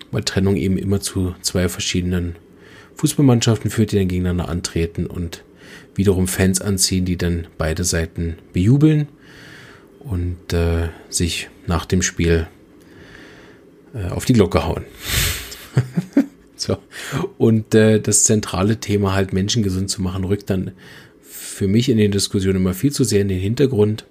Weil 0.10 0.24
Trennung 0.24 0.56
eben 0.56 0.78
immer 0.78 1.02
zu 1.02 1.36
zwei 1.42 1.70
verschiedenen 1.70 2.38
Fußballmannschaften 2.98 3.72
führt, 3.72 3.92
die 3.92 3.98
dann 3.98 4.08
gegeneinander 4.08 4.50
antreten 4.50 5.06
und 5.06 5.44
wiederum 5.96 6.28
Fans 6.28 6.62
anziehen, 6.62 7.06
die 7.06 7.18
dann 7.18 7.48
beide 7.58 7.84
Seiten 7.84 8.38
bejubeln 8.54 9.08
und 10.00 10.54
äh, 10.54 10.90
sich 11.10 11.50
nach 11.68 11.86
dem 11.86 12.02
Spiel 12.02 12.48
äh, 13.94 14.10
auf 14.10 14.26
die 14.26 14.34
Glocke 14.34 14.66
hauen. 14.66 14.86
so. 16.56 16.78
Und 17.38 17.76
äh, 17.76 18.00
das 18.00 18.24
zentrale 18.24 18.80
Thema 18.80 19.14
halt 19.14 19.34
Menschen 19.34 19.64
gesund 19.64 19.90
zu 19.90 20.02
machen, 20.02 20.24
rückt 20.24 20.50
dann 20.50 20.72
für 21.22 21.68
mich 21.68 21.90
in 21.90 21.98
den 21.98 22.12
Diskussionen 22.12 22.58
immer 22.58 22.74
viel 22.74 22.92
zu 22.92 23.04
sehr 23.04 23.22
in 23.22 23.30
den 23.30 23.40
Hintergrund. 23.40 24.06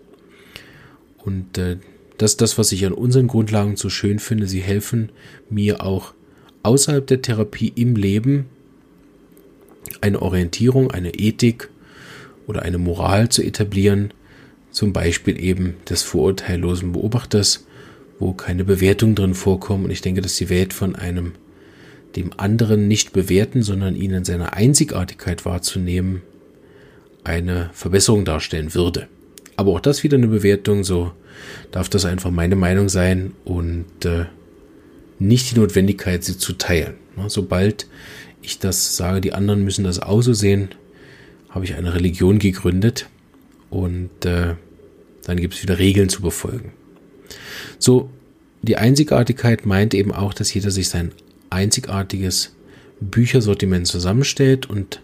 Und 1.18 1.58
äh, 1.58 1.78
das 2.18 2.32
ist 2.32 2.40
das, 2.40 2.58
was 2.58 2.72
ich 2.72 2.84
an 2.86 2.92
unseren 2.92 3.26
Grundlagen 3.26 3.76
so 3.76 3.88
schön 3.88 4.18
finde. 4.18 4.46
Sie 4.46 4.60
helfen 4.60 5.10
mir 5.50 5.82
auch 5.84 6.14
außerhalb 6.62 7.06
der 7.06 7.22
Therapie 7.22 7.72
im 7.74 7.94
Leben 7.94 8.46
eine 10.00 10.22
Orientierung, 10.22 10.90
eine 10.90 11.14
Ethik 11.14 11.68
oder 12.46 12.62
eine 12.62 12.78
Moral 12.78 13.28
zu 13.28 13.42
etablieren, 13.42 14.12
zum 14.70 14.92
Beispiel 14.92 15.42
eben 15.42 15.74
des 15.88 16.02
vorurteillosen 16.02 16.92
Beobachters, 16.92 17.66
wo 18.18 18.32
keine 18.32 18.64
Bewertung 18.64 19.14
drin 19.14 19.34
vorkommen. 19.34 19.84
Und 19.84 19.90
ich 19.90 20.00
denke, 20.00 20.20
dass 20.20 20.36
die 20.36 20.50
Welt 20.50 20.72
von 20.72 20.94
einem 20.96 21.32
dem 22.14 22.30
anderen 22.38 22.88
nicht 22.88 23.12
bewerten, 23.12 23.62
sondern 23.62 23.94
ihn 23.94 24.12
in 24.12 24.24
seiner 24.24 24.54
Einzigartigkeit 24.54 25.44
wahrzunehmen, 25.44 26.22
eine 27.24 27.70
Verbesserung 27.72 28.24
darstellen 28.24 28.74
würde. 28.74 29.08
Aber 29.56 29.72
auch 29.72 29.80
das 29.80 30.02
wieder 30.02 30.16
eine 30.16 30.28
Bewertung, 30.28 30.84
so 30.84 31.12
darf 31.70 31.88
das 31.88 32.04
einfach 32.04 32.30
meine 32.30 32.56
Meinung 32.56 32.88
sein 32.88 33.32
und 33.44 34.04
äh, 34.04 34.26
nicht 35.18 35.50
die 35.50 35.58
Notwendigkeit, 35.58 36.24
sie 36.24 36.38
zu 36.38 36.54
teilen. 36.54 36.94
Sobald 37.28 37.86
ich 38.46 38.58
das 38.58 38.96
sage, 38.96 39.20
die 39.20 39.32
anderen 39.32 39.64
müssen 39.64 39.84
das 39.84 40.00
auch 40.00 40.22
so 40.22 40.32
sehen, 40.32 40.70
habe 41.50 41.64
ich 41.64 41.74
eine 41.74 41.94
Religion 41.94 42.38
gegründet 42.38 43.08
und 43.70 44.24
äh, 44.24 44.54
dann 45.24 45.36
gibt 45.38 45.54
es 45.54 45.62
wieder 45.62 45.78
Regeln 45.78 46.08
zu 46.08 46.22
befolgen. 46.22 46.72
So, 47.78 48.10
die 48.62 48.76
Einzigartigkeit 48.76 49.66
meint 49.66 49.94
eben 49.94 50.12
auch, 50.12 50.34
dass 50.34 50.52
jeder 50.54 50.70
sich 50.70 50.88
sein 50.88 51.12
einzigartiges 51.50 52.54
Büchersortiment 53.00 53.86
zusammenstellt 53.86 54.68
und 54.68 55.00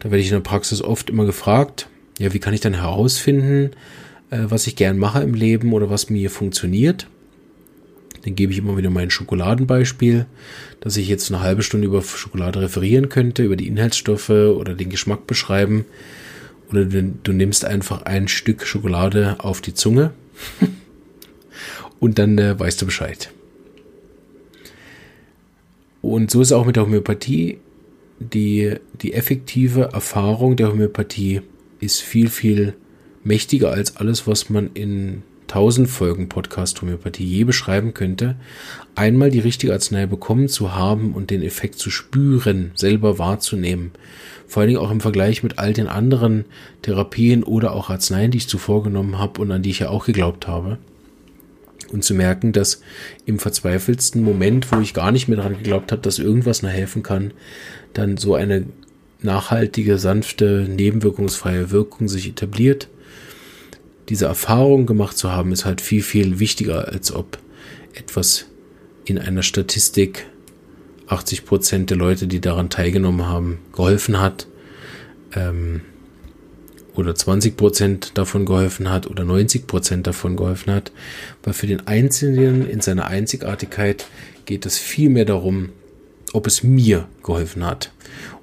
da 0.00 0.10
werde 0.10 0.20
ich 0.20 0.28
in 0.28 0.34
der 0.34 0.40
Praxis 0.40 0.82
oft 0.82 1.10
immer 1.10 1.26
gefragt, 1.26 1.88
ja, 2.18 2.32
wie 2.32 2.38
kann 2.38 2.54
ich 2.54 2.60
dann 2.60 2.74
herausfinden, 2.74 3.70
äh, 4.30 4.38
was 4.48 4.66
ich 4.66 4.76
gern 4.76 4.98
mache 4.98 5.22
im 5.22 5.34
Leben 5.34 5.72
oder 5.72 5.90
was 5.90 6.10
mir 6.10 6.30
funktioniert? 6.30 7.06
Dann 8.24 8.34
gebe 8.36 8.52
ich 8.52 8.58
immer 8.58 8.76
wieder 8.76 8.90
mein 8.90 9.10
Schokoladenbeispiel, 9.10 10.26
dass 10.80 10.96
ich 10.96 11.08
jetzt 11.08 11.30
eine 11.30 11.42
halbe 11.42 11.62
Stunde 11.62 11.86
über 11.86 12.02
Schokolade 12.02 12.60
referieren 12.60 13.08
könnte, 13.08 13.42
über 13.42 13.56
die 13.56 13.66
Inhaltsstoffe 13.66 14.30
oder 14.30 14.74
den 14.74 14.90
Geschmack 14.90 15.26
beschreiben. 15.26 15.84
Oder 16.70 16.84
du, 16.84 17.32
nimmst 17.32 17.64
einfach 17.64 18.02
ein 18.02 18.28
Stück 18.28 18.66
Schokolade 18.66 19.36
auf 19.38 19.60
die 19.60 19.74
Zunge 19.74 20.12
und 22.00 22.18
dann 22.18 22.38
äh, 22.38 22.58
weißt 22.58 22.80
du 22.80 22.86
Bescheid. 22.86 23.30
Und 26.00 26.30
so 26.30 26.40
ist 26.40 26.52
auch 26.52 26.64
mit 26.64 26.76
der 26.76 26.84
Homöopathie. 26.84 27.58
Die, 28.18 28.76
die 29.00 29.14
effektive 29.14 29.90
Erfahrung 29.92 30.56
der 30.56 30.68
Homöopathie 30.68 31.42
ist 31.80 32.00
viel, 32.00 32.28
viel 32.28 32.74
mächtiger 33.24 33.70
als 33.70 33.96
alles, 33.96 34.26
was 34.26 34.48
man 34.48 34.70
in 34.74 35.22
1000 35.52 35.86
Folgen 35.86 36.30
Podcast 36.30 36.80
Homöopathie 36.80 37.26
je 37.26 37.44
beschreiben 37.44 37.92
könnte, 37.92 38.36
einmal 38.94 39.30
die 39.30 39.38
richtige 39.38 39.74
Arznei 39.74 40.06
bekommen 40.06 40.48
zu 40.48 40.74
haben 40.74 41.12
und 41.12 41.28
den 41.28 41.42
Effekt 41.42 41.78
zu 41.78 41.90
spüren, 41.90 42.70
selber 42.74 43.18
wahrzunehmen. 43.18 43.90
Vor 44.46 44.62
allen 44.62 44.68
Dingen 44.68 44.80
auch 44.80 44.90
im 44.90 45.02
Vergleich 45.02 45.42
mit 45.42 45.58
all 45.58 45.74
den 45.74 45.88
anderen 45.88 46.46
Therapien 46.80 47.42
oder 47.42 47.72
auch 47.74 47.90
Arzneien, 47.90 48.30
die 48.30 48.38
ich 48.38 48.48
zuvor 48.48 48.82
genommen 48.82 49.18
habe 49.18 49.42
und 49.42 49.50
an 49.52 49.60
die 49.60 49.70
ich 49.70 49.80
ja 49.80 49.90
auch 49.90 50.06
geglaubt 50.06 50.48
habe. 50.48 50.78
Und 51.92 52.02
zu 52.02 52.14
merken, 52.14 52.52
dass 52.52 52.80
im 53.26 53.38
verzweifelsten 53.38 54.22
Moment, 54.22 54.72
wo 54.72 54.80
ich 54.80 54.94
gar 54.94 55.12
nicht 55.12 55.28
mehr 55.28 55.36
daran 55.36 55.58
geglaubt 55.58 55.92
habe, 55.92 56.00
dass 56.00 56.18
irgendwas 56.18 56.62
noch 56.62 56.70
helfen 56.70 57.02
kann, 57.02 57.34
dann 57.92 58.16
so 58.16 58.34
eine 58.34 58.64
nachhaltige, 59.20 59.98
sanfte, 59.98 60.66
nebenwirkungsfreie 60.66 61.70
Wirkung 61.70 62.08
sich 62.08 62.26
etabliert 62.26 62.88
diese 64.08 64.26
Erfahrung 64.26 64.86
gemacht 64.86 65.16
zu 65.16 65.30
haben, 65.30 65.52
ist 65.52 65.64
halt 65.64 65.80
viel, 65.80 66.02
viel 66.02 66.38
wichtiger, 66.38 66.88
als 66.88 67.12
ob 67.12 67.38
etwas 67.94 68.46
in 69.04 69.18
einer 69.18 69.42
Statistik 69.42 70.26
80 71.06 71.44
Prozent 71.44 71.90
der 71.90 71.96
Leute, 71.96 72.26
die 72.26 72.40
daran 72.40 72.70
teilgenommen 72.70 73.26
haben, 73.26 73.58
geholfen 73.72 74.20
hat, 74.20 74.46
ähm, 75.34 75.82
oder 76.94 77.14
20 77.14 77.56
Prozent 77.56 78.18
davon 78.18 78.44
geholfen 78.44 78.90
hat 78.90 79.06
oder 79.06 79.24
90 79.24 79.66
Prozent 79.66 80.06
davon 80.06 80.36
geholfen 80.36 80.72
hat, 80.72 80.92
weil 81.42 81.54
für 81.54 81.66
den 81.66 81.86
Einzelnen 81.86 82.68
in 82.68 82.80
seiner 82.80 83.06
Einzigartigkeit 83.06 84.06
geht 84.44 84.66
es 84.66 84.78
viel 84.78 85.08
mehr 85.08 85.24
darum, 85.24 85.70
ob 86.32 86.46
es 86.46 86.62
mir 86.62 87.08
geholfen 87.22 87.64
hat. 87.64 87.92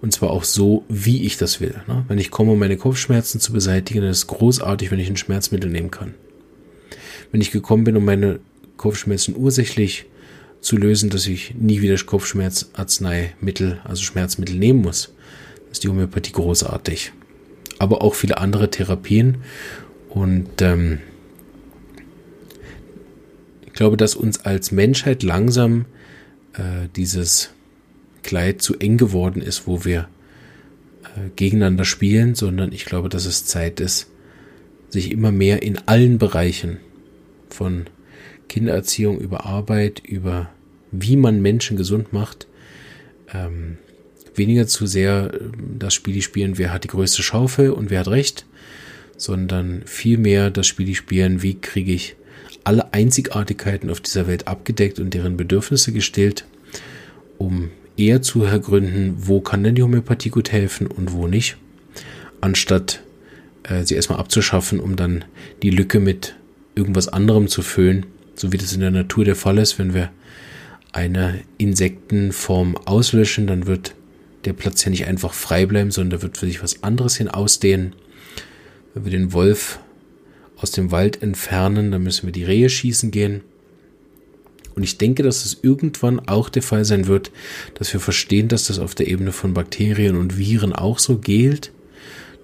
Und 0.02 0.14
zwar 0.14 0.32
auch 0.32 0.44
so, 0.44 0.86
wie 0.88 1.26
ich 1.26 1.38
das 1.38 1.60
will. 1.60 1.76
Ne? 1.88 2.06
Wenn 2.08 2.18
ich 2.18 2.32
komme, 2.32 2.52
um 2.52 2.60
meine 2.60 2.78
Kopfschmerzen 2.78 3.40
zu 3.40 3.52
beseitigen, 3.52 4.02
dann 4.02 4.12
ist 4.12 4.20
es 4.20 4.28
großartig, 4.28 4.92
wenn 4.92 5.00
ich 5.00 5.10
ein 5.10 5.18
Schmerzmittel 5.18 5.70
nehmen 5.70 5.92
kann. 5.92 6.14
Wenn 7.32 7.42
ich 7.42 7.52
gekommen 7.52 7.84
bin, 7.84 7.98
um 7.98 8.06
meine 8.06 8.40
Kopfschmerzen 8.78 9.36
ursächlich 9.36 10.06
zu 10.62 10.78
lösen, 10.78 11.10
dass 11.10 11.28
ich 11.28 11.56
nie 11.56 11.82
wieder 11.82 11.98
Kopfschmerzarzneimittel, 11.98 13.80
also 13.84 14.04
Schmerzmittel 14.04 14.56
nehmen 14.56 14.82
muss, 14.82 15.14
ist 15.72 15.84
die 15.84 15.90
Homöopathie 15.90 16.32
großartig. 16.32 17.12
Aber 17.78 18.02
auch 18.02 18.16
viele 18.16 18.40
andere 18.40 18.70
Therapien. 18.70 19.38
Und 20.10 20.62
ähm, 20.62 21.00
ich 23.66 23.74
glaube, 23.74 23.96
dass 23.96 24.16
uns 24.16 24.44
als 24.44 24.72
Menschheit 24.72 25.24
langsam 25.24 25.86
äh, 26.54 26.88
dieses 26.96 27.52
Kleid 28.24 28.62
zu 28.62 28.78
eng 28.78 28.98
geworden 28.98 29.42
ist, 29.42 29.68
wo 29.68 29.86
wir 29.86 30.08
äh, 31.04 31.30
gegeneinander 31.36 31.86
spielen, 31.86 32.36
sondern 32.36 32.72
ich 32.72 32.86
glaube, 32.86 33.10
dass 33.10 33.26
es 33.26 33.46
Zeit 33.46 33.80
ist, 33.80 34.08
sich 34.90 35.12
immer 35.12 35.32
mehr 35.32 35.62
in 35.64 35.78
allen 35.86 36.18
Bereichen 36.18 36.78
von 37.50 37.86
Kindererziehung 38.48 39.20
über 39.20 39.46
Arbeit, 39.46 40.02
über 40.06 40.50
wie 40.92 41.16
man 41.16 41.42
Menschen 41.42 41.78
gesund 41.78 42.14
macht, 42.14 42.48
ähm, 43.34 43.78
weniger 44.36 44.68
zu 44.68 44.88
sehr 44.88 45.32
äh, 45.34 45.40
das 45.78 45.94
Spiel 45.94 46.22
spielen, 46.22 46.58
wer 46.58 46.74
hat 46.74 46.84
die 46.84 46.90
größte 46.90 47.24
Schaufel 47.24 47.72
und 47.72 47.90
wer 47.90 48.02
hat 48.02 48.08
recht, 48.08 48.46
sondern 49.18 49.84
vielmehr 49.86 50.50
das 50.50 50.68
Spiel 50.68 50.94
spielen, 50.96 51.42
wie 51.44 51.56
kriege 51.56 51.94
ich 51.94 52.16
alle 52.64 52.94
Einzigartigkeiten 52.94 53.90
auf 53.90 54.02
dieser 54.02 54.28
Welt 54.28 54.48
abgedeckt 54.48 55.00
und 55.00 55.14
deren 55.14 55.38
Bedürfnisse 55.38 55.92
gestillt, 55.92 56.46
um 57.38 57.72
eher 58.00 58.22
zu 58.22 58.44
ergründen, 58.44 59.16
wo 59.18 59.42
kann 59.42 59.64
denn 59.64 59.76
die 59.76 59.84
Homöopathie 59.84 60.30
gut 60.30 60.52
helfen 60.52 60.88
und 60.88 61.12
wo 61.12 61.28
nicht, 61.28 61.58
anstatt 62.42 63.04
äh, 63.64 63.84
sie 63.84 63.96
erstmal 63.96 64.20
abzuschaffen, 64.20 64.80
um 64.80 64.96
dann 64.96 65.26
die 65.62 65.70
Lücke 65.70 66.00
mit 66.00 66.36
irgendwas 66.76 67.10
anderem 67.10 67.48
zu 67.48 67.62
füllen, 67.62 68.06
so 68.36 68.52
wie 68.52 68.58
das 68.58 68.74
in 68.74 68.82
der 68.82 68.92
Natur 68.92 69.26
der 69.26 69.36
Fall 69.36 69.58
ist, 69.58 69.78
wenn 69.78 69.94
wir 69.94 70.10
eine 70.92 71.40
Insektenform 71.58 72.78
auslöschen, 72.78 73.48
dann 73.48 73.68
wird 73.68 73.94
der 74.46 74.54
Platz 74.54 74.84
ja 74.86 74.90
nicht 74.90 75.06
einfach 75.06 75.34
frei 75.34 75.66
bleiben, 75.66 75.92
sondern 75.92 76.20
da 76.20 76.24
wird 76.24 76.38
sich 76.38 76.64
was 76.64 76.82
anderes 76.84 77.18
hin 77.18 77.28
ausdehnen. 77.28 77.94
Wenn 78.94 79.04
wir 79.04 79.12
den 79.12 79.34
Wolf 79.34 79.80
aus 80.58 80.72
dem 80.72 80.92
Wald 80.92 81.22
entfernen, 81.22 81.92
dann 81.92 82.04
müssen 82.04 82.26
wir 82.26 82.32
die 82.32 82.46
Rehe 82.46 82.70
schießen 82.70 83.12
gehen. 83.12 83.42
Und 84.80 84.84
ich 84.84 84.98
denke, 84.98 85.24
dass 85.24 85.44
es 85.44 85.60
irgendwann 85.62 86.22
auch 86.30 86.48
der 86.48 86.62
Fall 86.62 86.86
sein 86.86 87.08
wird, 87.08 87.32
dass 87.74 87.92
wir 87.92 88.00
verstehen, 88.00 88.48
dass 88.48 88.68
das 88.68 88.80
auf 88.80 88.96
der 88.96 89.10
Ebene 89.10 89.34
von 89.34 89.54
Bakterien 89.54 90.16
und 90.16 90.38
Viren 90.38 90.72
auch 90.72 91.00
so 91.00 91.18
gilt, 91.18 91.74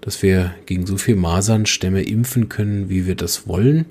dass 0.02 0.22
wir 0.22 0.54
gegen 0.66 0.86
so 0.86 0.98
viel 0.98 1.16
Masernstämme 1.16 2.02
impfen 2.02 2.50
können, 2.50 2.90
wie 2.90 3.08
wir 3.08 3.16
das 3.16 3.48
wollen. 3.48 3.86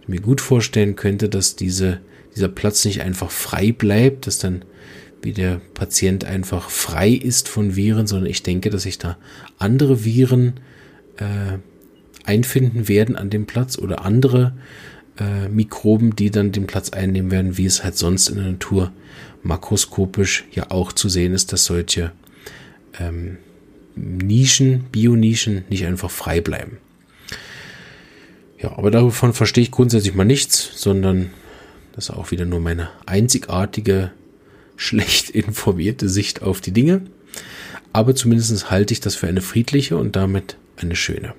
Ich 0.00 0.08
mir 0.08 0.22
gut 0.22 0.40
vorstellen 0.40 0.96
könnte, 0.96 1.28
dass 1.28 1.54
diese, 1.54 2.00
dieser 2.34 2.48
Platz 2.48 2.82
nicht 2.86 3.02
einfach 3.02 3.30
frei 3.30 3.72
bleibt, 3.72 4.26
dass 4.26 4.38
dann 4.38 4.64
wie 5.20 5.34
der 5.34 5.60
Patient 5.74 6.24
einfach 6.24 6.70
frei 6.70 7.10
ist 7.10 7.46
von 7.46 7.76
Viren, 7.76 8.06
sondern 8.06 8.30
ich 8.30 8.42
denke, 8.42 8.70
dass 8.70 8.84
sich 8.84 8.96
da 8.96 9.18
andere 9.58 10.02
Viren 10.02 10.54
äh, 11.18 11.58
einfinden 12.24 12.88
werden 12.88 13.16
an 13.16 13.28
dem 13.28 13.44
Platz 13.44 13.76
oder 13.76 14.02
andere 14.02 14.54
äh, 15.18 15.48
Mikroben, 15.48 16.14
die 16.14 16.30
dann 16.30 16.52
den 16.52 16.66
Platz 16.66 16.90
einnehmen 16.90 17.30
werden, 17.30 17.56
wie 17.56 17.66
es 17.66 17.84
halt 17.84 17.96
sonst 17.96 18.28
in 18.28 18.36
der 18.36 18.46
Natur 18.52 18.92
makroskopisch 19.42 20.44
ja 20.52 20.70
auch 20.70 20.92
zu 20.92 21.08
sehen 21.08 21.32
ist, 21.32 21.52
dass 21.52 21.64
solche 21.64 22.12
ähm, 22.98 23.38
Nischen, 23.94 24.84
Bionischen 24.92 25.64
nicht 25.70 25.86
einfach 25.86 26.10
frei 26.10 26.40
bleiben. 26.40 26.78
Ja, 28.60 28.76
aber 28.76 28.90
davon 28.90 29.32
verstehe 29.32 29.62
ich 29.62 29.70
grundsätzlich 29.70 30.14
mal 30.14 30.24
nichts, 30.24 30.70
sondern 30.74 31.30
das 31.92 32.08
ist 32.08 32.14
auch 32.14 32.30
wieder 32.30 32.44
nur 32.44 32.60
meine 32.60 32.90
einzigartige, 33.06 34.12
schlecht 34.76 35.30
informierte 35.30 36.08
Sicht 36.08 36.42
auf 36.42 36.60
die 36.60 36.72
Dinge. 36.72 37.02
Aber 37.92 38.14
zumindest 38.14 38.70
halte 38.70 38.92
ich 38.92 39.00
das 39.00 39.14
für 39.14 39.26
eine 39.26 39.40
friedliche 39.40 39.96
und 39.96 40.16
damit 40.16 40.56
eine 40.76 40.96
schöne. 40.96 41.34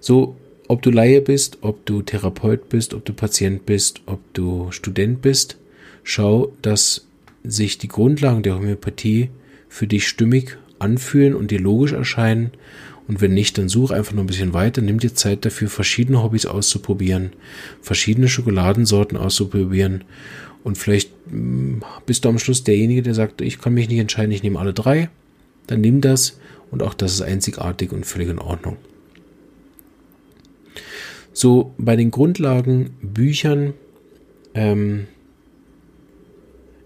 So, 0.00 0.36
ob 0.68 0.82
du 0.82 0.90
Laie 0.90 1.20
bist, 1.20 1.58
ob 1.60 1.84
du 1.86 2.02
Therapeut 2.02 2.68
bist, 2.68 2.94
ob 2.94 3.04
du 3.04 3.12
Patient 3.12 3.66
bist, 3.66 4.00
ob 4.06 4.20
du 4.34 4.70
Student 4.70 5.22
bist, 5.22 5.56
schau, 6.02 6.52
dass 6.62 7.06
sich 7.44 7.78
die 7.78 7.88
Grundlagen 7.88 8.42
der 8.42 8.56
Homöopathie 8.56 9.30
für 9.68 9.86
dich 9.86 10.08
stimmig 10.08 10.58
anfühlen 10.78 11.34
und 11.34 11.50
dir 11.50 11.60
logisch 11.60 11.92
erscheinen. 11.92 12.50
Und 13.08 13.20
wenn 13.20 13.34
nicht, 13.34 13.56
dann 13.56 13.68
such 13.68 13.92
einfach 13.92 14.14
noch 14.14 14.24
ein 14.24 14.28
bisschen 14.28 14.52
weiter, 14.52 14.82
nimm 14.82 14.98
dir 14.98 15.14
Zeit 15.14 15.44
dafür, 15.44 15.68
verschiedene 15.68 16.22
Hobbys 16.22 16.46
auszuprobieren, 16.46 17.30
verschiedene 17.80 18.28
Schokoladensorten 18.28 19.16
auszuprobieren. 19.16 20.04
Und 20.64 20.76
vielleicht 20.76 21.10
hm, 21.30 21.82
bist 22.06 22.24
du 22.24 22.28
am 22.28 22.40
Schluss 22.40 22.64
derjenige, 22.64 23.02
der 23.02 23.14
sagt, 23.14 23.40
ich 23.40 23.60
kann 23.60 23.74
mich 23.74 23.88
nicht 23.88 24.00
entscheiden, 24.00 24.32
ich 24.32 24.42
nehme 24.42 24.58
alle 24.58 24.74
drei. 24.74 25.08
Dann 25.68 25.80
nimm 25.80 26.00
das 26.00 26.38
und 26.70 26.82
auch 26.82 26.94
das 26.94 27.12
ist 27.14 27.22
einzigartig 27.22 27.92
und 27.92 28.06
völlig 28.06 28.28
in 28.28 28.38
Ordnung. 28.38 28.76
So 31.38 31.74
bei 31.76 31.96
den 31.96 32.10
Grundlagenbüchern 32.10 33.74
ähm, 34.54 35.06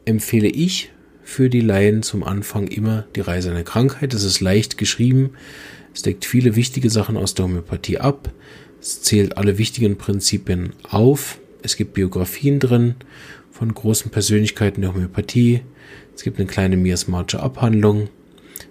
empfehle 0.05 0.49
ich 0.49 0.91
für 1.23 1.49
die 1.49 1.61
Laien 1.61 2.03
zum 2.03 2.25
Anfang 2.25 2.67
immer 2.67 3.07
die 3.15 3.21
Reise 3.21 3.53
einer 3.53 3.63
Krankheit. 3.63 4.13
Es 4.13 4.25
ist 4.25 4.41
leicht 4.41 4.77
geschrieben. 4.77 5.35
Es 5.95 6.03
deckt 6.03 6.25
viele 6.25 6.57
wichtige 6.57 6.91
Sachen 6.91 7.17
aus 7.17 7.35
der 7.35 7.45
Homöopathie 7.45 7.99
ab. 7.99 8.33
Es 8.81 9.03
zählt 9.03 9.37
alle 9.37 9.57
wichtigen 9.57 9.97
Prinzipien 9.99 10.73
auf. 10.83 11.39
Es 11.63 11.77
gibt 11.77 11.95
Biografien 11.95 12.59
drin 12.59 12.97
von 13.53 13.73
großen 13.73 14.11
Persönlichkeiten 14.11 14.81
der 14.81 14.93
Homöopathie. 14.93 15.61
Es 16.17 16.25
gibt 16.25 16.41
eine 16.41 16.49
kleine 16.49 16.77
miasmatische 16.77 17.41
Abhandlung. 17.41 18.09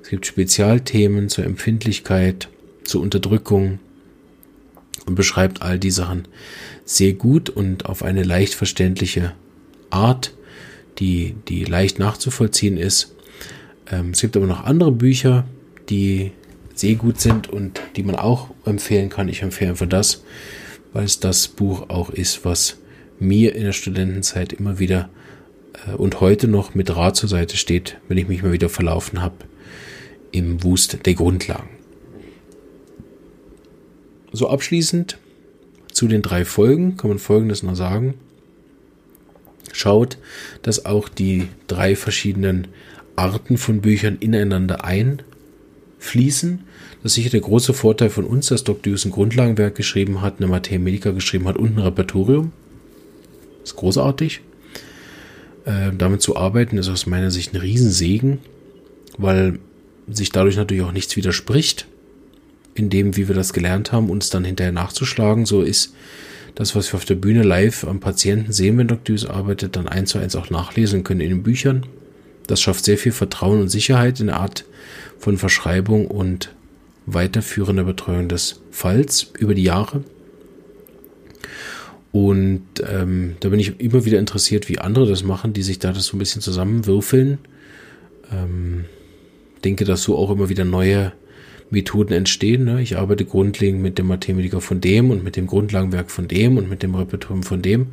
Es 0.04 0.10
gibt 0.10 0.26
Spezialthemen 0.26 1.30
zur 1.30 1.46
Empfindlichkeit, 1.46 2.50
zur 2.84 3.02
Unterdrückung, 3.02 3.80
und 5.06 5.16
beschreibt 5.16 5.62
all 5.62 5.80
die 5.80 5.92
Sachen 5.92 6.28
sehr 6.86 7.14
gut 7.14 7.50
und 7.50 7.86
auf 7.86 8.04
eine 8.04 8.24
leicht 8.24 8.54
verständliche 8.54 9.34
Art, 9.90 10.34
die, 11.00 11.36
die 11.48 11.64
leicht 11.64 12.00
nachzuvollziehen 12.00 12.78
ist. 12.78 13.16
Ähm, 13.92 14.12
es 14.12 14.22
gibt 14.22 14.36
aber 14.38 14.48
noch 14.48 14.64
andere 14.64 14.92
Bücher, 14.92 15.46
die 15.90 16.32
sehr 16.76 16.96
gut 16.96 17.20
sind 17.20 17.50
und 17.50 17.82
die 17.96 18.04
man 18.04 18.16
auch 18.16 18.52
empfehlen 18.66 19.10
kann. 19.10 19.30
Ich 19.30 19.42
empfehle 19.42 19.72
einfach 19.72 19.88
das, 19.88 20.24
weil 20.94 21.06
es 21.06 21.20
das 21.20 21.48
Buch 21.48 21.90
auch 21.90 22.10
ist, 22.10 22.46
was 22.46 22.78
mir 23.20 23.56
in 23.56 23.64
der 23.64 23.74
Studentenzeit 23.74 24.54
immer 24.54 24.80
wieder 24.80 25.10
äh, 25.88 25.96
und 25.96 26.22
heute 26.22 26.48
noch 26.48 26.76
mit 26.76 26.96
Rat 26.96 27.16
zur 27.16 27.30
Seite 27.30 27.58
steht, 27.58 27.98
wenn 28.08 28.18
ich 28.18 28.28
mich 28.28 28.44
mal 28.44 28.54
wieder 28.54 28.70
verlaufen 28.70 29.22
habe 29.22 29.36
im 30.32 30.64
Wust 30.64 31.06
der 31.06 31.14
Grundlagen. 31.16 31.79
So 34.32 34.50
abschließend 34.50 35.18
zu 35.92 36.08
den 36.08 36.22
drei 36.22 36.46
Folgen 36.46 36.98
kann 36.98 37.10
man 37.10 37.20
Folgendes 37.20 37.64
noch 37.64 37.76
sagen. 37.76 38.14
Schaut, 39.74 40.18
dass 40.62 40.86
auch 40.86 41.10
die 41.10 41.48
drei 41.68 41.96
verschiedenen 41.96 42.68
Arten 43.16 43.58
von 43.58 43.82
Büchern 43.82 44.18
ineinander 44.20 44.84
einfließen. 44.86 46.62
Das 47.04 47.12
ist 47.12 47.16
sicher 47.16 47.30
der 47.30 47.42
große 47.42 47.74
Vorteil 47.74 48.10
von 48.10 48.26
uns, 48.26 48.48
dass 48.48 48.64
Dr. 48.64 48.92
Hughes 48.92 49.06
ein 49.06 49.12
Grundlagenwerk 49.12 49.76
geschrieben 49.76 50.22
hat, 50.22 50.38
eine 50.38 50.48
Materia 50.48 50.80
Medica 50.80 51.12
geschrieben 51.12 51.48
hat 51.48 51.58
und 51.58 51.76
ein 51.76 51.80
Repertorium. 51.80 52.52
Das 53.62 53.72
ist 53.72 53.76
großartig. 53.78 54.42
Äh, 55.66 55.92
damit 55.98 56.22
zu 56.22 56.36
arbeiten 56.36 56.78
ist 56.78 56.90
aus 56.90 57.06
meiner 57.06 57.32
Sicht 57.32 57.54
ein 57.54 57.58
Riesensegen, 57.60 58.40
weil 59.18 59.60
sich 60.08 60.32
dadurch 60.32 60.56
natürlich 60.56 60.84
auch 60.84 60.92
nichts 60.92 61.16
widerspricht 61.16 61.88
in 62.80 62.90
dem, 62.90 63.16
wie 63.18 63.28
wir 63.28 63.36
das 63.36 63.54
gelernt 63.54 63.92
haben, 63.92 64.10
uns 64.10 64.30
dann 64.30 64.46
hinterher 64.46 64.72
nachzuschlagen. 64.72 65.46
So 65.46 65.62
ist 65.62 65.94
das, 66.56 66.76
was 66.76 66.92
wir 66.92 66.98
auf 66.98 67.06
der 67.06 67.16
Bühne 67.16 67.44
live 67.44 67.84
am 67.84 68.00
Patienten 68.00 68.52
sehen, 68.52 68.78
wenn 68.78 68.88
Dr. 68.88 69.14
Hughes 69.14 69.26
arbeitet, 69.26 69.76
dann 69.76 69.88
eins 69.88 70.12
zu 70.12 70.18
eins 70.18 70.36
auch 70.36 70.50
nachlesen 70.50 71.04
können 71.04 71.22
in 71.22 71.30
den 71.30 71.44
Büchern. 71.44 71.86
Das 72.48 72.62
schafft 72.62 72.86
sehr 72.86 72.98
viel 72.98 73.12
Vertrauen 73.12 73.62
und 73.62 73.70
Sicherheit 73.70 74.20
in 74.20 74.28
der 74.28 74.40
Art 74.40 74.66
von 75.20 75.38
Verschreibung 75.38 76.08
und 76.08 76.54
weiterführender 77.06 77.84
Betreuung 77.84 78.28
des 78.28 78.62
Falls 78.72 79.32
über 79.38 79.54
die 79.54 79.64
Jahre. 79.64 80.04
Und 82.12 82.64
ähm, 82.88 83.36
da 83.40 83.50
bin 83.50 83.60
ich 83.60 83.80
immer 83.80 84.04
wieder 84.06 84.18
interessiert, 84.18 84.68
wie 84.68 84.80
andere 84.80 85.08
das 85.08 85.24
machen, 85.24 85.54
die 85.54 85.62
sich 85.62 85.78
da 85.78 85.92
das 85.92 86.06
so 86.06 86.16
ein 86.16 86.20
bisschen 86.20 86.42
zusammenwürfeln. 86.42 87.38
Ähm, 88.32 88.86
denke, 89.64 89.86
dass 89.86 90.04
so 90.04 90.18
auch 90.18 90.32
immer 90.32 90.50
wieder 90.50 90.66
neue 90.66 91.12
Methoden 91.72 92.14
entstehen. 92.14 92.66
Ne? 92.66 92.82
Ich 92.82 92.98
arbeite 92.98 93.26
grundlegend 93.26 93.82
mit 93.82 93.98
dem 93.98 94.08
Mathematiker 94.08 94.62
von 94.62 94.82
dem 94.82 95.12
und 95.12 95.24
mit 95.24 95.36
dem 95.36 95.48
Grundlagenwerk 95.48 96.10
von 96.10 96.28
dem 96.28 96.58
und 96.58 96.70
mit 96.70 96.84
dem 96.84 96.96
Repertoire 96.96 97.44
von 97.44 97.62
dem. 97.62 97.88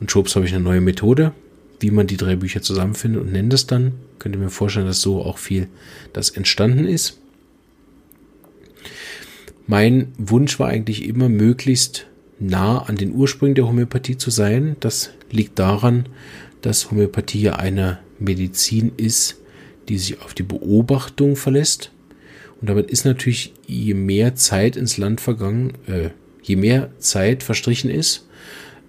Und 0.00 0.10
schubs 0.10 0.36
habe 0.36 0.46
ich 0.46 0.54
eine 0.54 0.62
neue 0.62 0.80
Methode, 0.80 1.32
wie 1.80 1.90
man 1.90 2.06
die 2.06 2.16
drei 2.16 2.36
Bücher 2.36 2.62
zusammenfindet 2.62 3.22
und 3.22 3.32
nenne 3.32 3.48
das 3.48 3.66
dann. 3.66 3.92
Könnt 4.18 4.36
ihr 4.36 4.40
mir 4.40 4.50
vorstellen, 4.50 4.86
dass 4.86 5.00
so 5.00 5.22
auch 5.22 5.38
viel 5.38 5.68
das 6.12 6.30
entstanden 6.30 6.86
ist. 6.86 7.18
Mein 9.66 10.12
Wunsch 10.16 10.58
war 10.58 10.68
eigentlich 10.68 11.04
immer 11.04 11.28
möglichst 11.28 12.06
nah 12.38 12.78
an 12.78 12.96
den 12.96 13.12
Ursprüngen 13.12 13.54
der 13.54 13.66
Homöopathie 13.66 14.16
zu 14.16 14.30
sein. 14.30 14.76
Das 14.80 15.10
liegt 15.30 15.58
daran, 15.58 16.06
dass 16.62 16.90
Homöopathie 16.90 17.42
ja 17.42 17.56
eine 17.56 17.98
Medizin 18.18 18.92
ist, 18.96 19.36
die 19.88 19.98
sich 19.98 20.22
auf 20.22 20.34
die 20.34 20.42
Beobachtung 20.42 21.36
verlässt 21.36 21.90
und 22.60 22.68
damit 22.68 22.90
ist 22.90 23.04
natürlich, 23.04 23.54
je 23.66 23.94
mehr 23.94 24.34
Zeit 24.34 24.76
ins 24.76 24.96
Land 24.96 25.20
vergangen, 25.20 25.74
äh, 25.86 26.10
je 26.42 26.56
mehr 26.56 26.90
Zeit 26.98 27.42
verstrichen 27.42 27.90
ist, 27.90 28.26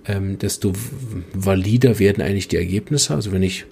ähm, 0.05 0.39
desto 0.39 0.73
valider 1.33 1.99
werden 1.99 2.23
eigentlich 2.23 2.47
die 2.47 2.57
Ergebnisse. 2.57 3.13
Also 3.13 3.31
wenn 3.31 3.43
ich 3.43 3.65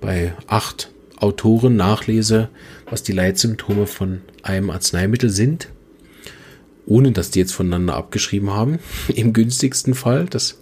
bei 0.00 0.32
acht 0.46 0.90
Autoren 1.16 1.76
nachlese, 1.76 2.48
was 2.90 3.02
die 3.02 3.12
Leitsymptome 3.12 3.86
von 3.86 4.22
einem 4.42 4.70
Arzneimittel 4.70 5.30
sind, 5.30 5.68
ohne 6.84 7.12
dass 7.12 7.30
die 7.30 7.38
jetzt 7.38 7.52
voneinander 7.52 7.94
abgeschrieben 7.94 8.50
haben, 8.50 8.78
im 9.14 9.32
günstigsten 9.32 9.94
Fall, 9.94 10.26
das 10.26 10.58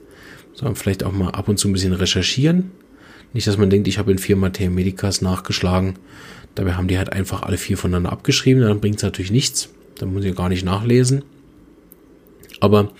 soll 0.52 0.68
man 0.68 0.76
vielleicht 0.76 1.04
auch 1.04 1.12
mal 1.12 1.30
ab 1.30 1.48
und 1.48 1.58
zu 1.58 1.68
ein 1.68 1.72
bisschen 1.72 1.92
recherchieren. 1.94 2.70
Nicht, 3.32 3.46
dass 3.48 3.58
man 3.58 3.70
denkt, 3.70 3.88
ich 3.88 3.98
habe 3.98 4.12
in 4.12 4.38
Materia 4.38 4.70
Medicas 4.70 5.20
nachgeschlagen 5.20 5.94
Dabei 6.54 6.74
haben 6.74 6.88
die 6.88 6.98
halt 6.98 7.12
einfach 7.12 7.42
alle 7.42 7.58
vier 7.58 7.76
voneinander 7.76 8.12
abgeschrieben, 8.12 8.62
dann 8.62 8.80
bringt 8.80 8.96
es 8.96 9.02
natürlich 9.02 9.30
nichts. 9.30 9.68
Dann 9.98 10.12
muss 10.12 10.24
ich 10.24 10.34
gar 10.34 10.48
nicht 10.48 10.64
nachlesen. 10.64 11.24
Aber 12.60 12.92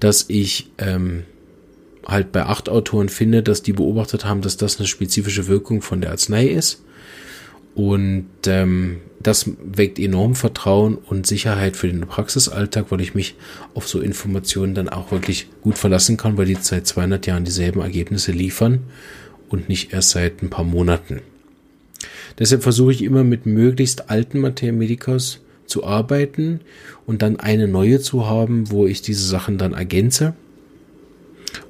dass 0.00 0.26
ich 0.28 0.70
ähm, 0.78 1.24
halt 2.06 2.32
bei 2.32 2.44
acht 2.44 2.68
Autoren 2.68 3.08
finde, 3.08 3.42
dass 3.42 3.62
die 3.62 3.72
beobachtet 3.72 4.24
haben, 4.24 4.42
dass 4.42 4.56
das 4.56 4.78
eine 4.78 4.86
spezifische 4.86 5.48
Wirkung 5.48 5.82
von 5.82 6.00
der 6.00 6.10
Arznei 6.10 6.46
ist. 6.46 6.82
Und 7.74 8.26
ähm, 8.46 8.98
das 9.20 9.50
weckt 9.62 9.98
enorm 9.98 10.34
Vertrauen 10.34 10.96
und 10.96 11.26
Sicherheit 11.26 11.76
für 11.76 11.88
den 11.88 12.00
Praxisalltag, 12.02 12.86
weil 12.90 13.00
ich 13.00 13.14
mich 13.14 13.34
auf 13.74 13.88
so 13.88 14.00
Informationen 14.00 14.74
dann 14.74 14.88
auch 14.88 15.10
wirklich 15.10 15.48
gut 15.62 15.78
verlassen 15.78 16.16
kann, 16.16 16.36
weil 16.36 16.46
die 16.46 16.56
seit 16.60 16.86
200 16.86 17.26
Jahren 17.26 17.44
dieselben 17.44 17.80
Ergebnisse 17.80 18.32
liefern 18.32 18.80
und 19.48 19.68
nicht 19.68 19.92
erst 19.92 20.10
seit 20.10 20.42
ein 20.42 20.50
paar 20.50 20.64
Monaten. 20.64 21.20
Deshalb 22.38 22.62
versuche 22.62 22.92
ich 22.92 23.02
immer 23.02 23.24
mit 23.24 23.46
möglichst 23.46 24.10
alten 24.10 24.40
Materia 24.40 24.72
Medicas 24.72 25.40
zu 25.66 25.84
arbeiten 25.84 26.60
und 27.06 27.22
dann 27.22 27.38
eine 27.40 27.68
neue 27.68 28.00
zu 28.00 28.26
haben, 28.26 28.70
wo 28.70 28.86
ich 28.86 29.02
diese 29.02 29.26
Sachen 29.26 29.58
dann 29.58 29.72
ergänze 29.72 30.34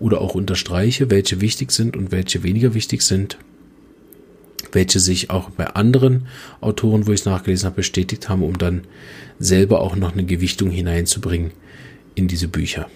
oder 0.01 0.21
auch 0.21 0.35
unterstreiche, 0.35 1.11
welche 1.11 1.41
wichtig 1.41 1.73
sind 1.73 1.97
und 1.97 2.13
welche 2.13 2.43
weniger 2.43 2.75
wichtig 2.75 3.03
sind, 3.03 3.39
welche 4.73 5.01
sich 5.01 5.31
auch 5.31 5.51
bei 5.51 5.67
anderen 5.69 6.27
Autoren, 6.61 7.07
wo 7.07 7.13
ich 7.13 7.21
es 7.21 7.27
nachgelesen 7.27 7.67
habe, 7.67 7.77
bestätigt 7.77 8.29
haben, 8.29 8.43
um 8.43 8.59
dann 8.59 8.83
selber 9.39 9.81
auch 9.81 9.97
noch 9.97 10.13
eine 10.13 10.25
Gewichtung 10.25 10.71
hineinzubringen 10.71 11.51
in 12.15 12.29
diese 12.29 12.49
Bücher. 12.49 12.89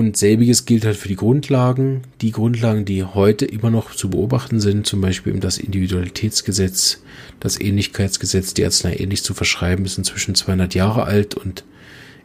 Und 0.00 0.16
selbiges 0.16 0.64
gilt 0.64 0.86
halt 0.86 0.96
für 0.96 1.08
die 1.08 1.14
Grundlagen. 1.14 2.04
Die 2.22 2.32
Grundlagen, 2.32 2.86
die 2.86 3.04
heute 3.04 3.44
immer 3.44 3.68
noch 3.68 3.94
zu 3.94 4.08
beobachten 4.08 4.58
sind, 4.58 4.86
zum 4.86 5.02
Beispiel 5.02 5.38
das 5.40 5.58
Individualitätsgesetz, 5.58 7.02
das 7.38 7.60
Ähnlichkeitsgesetz, 7.60 8.54
die 8.54 8.64
Arznei 8.64 8.96
ähnlich 8.96 9.22
zu 9.22 9.34
verschreiben, 9.34 9.84
ist 9.84 9.98
inzwischen 9.98 10.34
200 10.34 10.74
Jahre 10.74 11.04
alt 11.04 11.34
und 11.34 11.64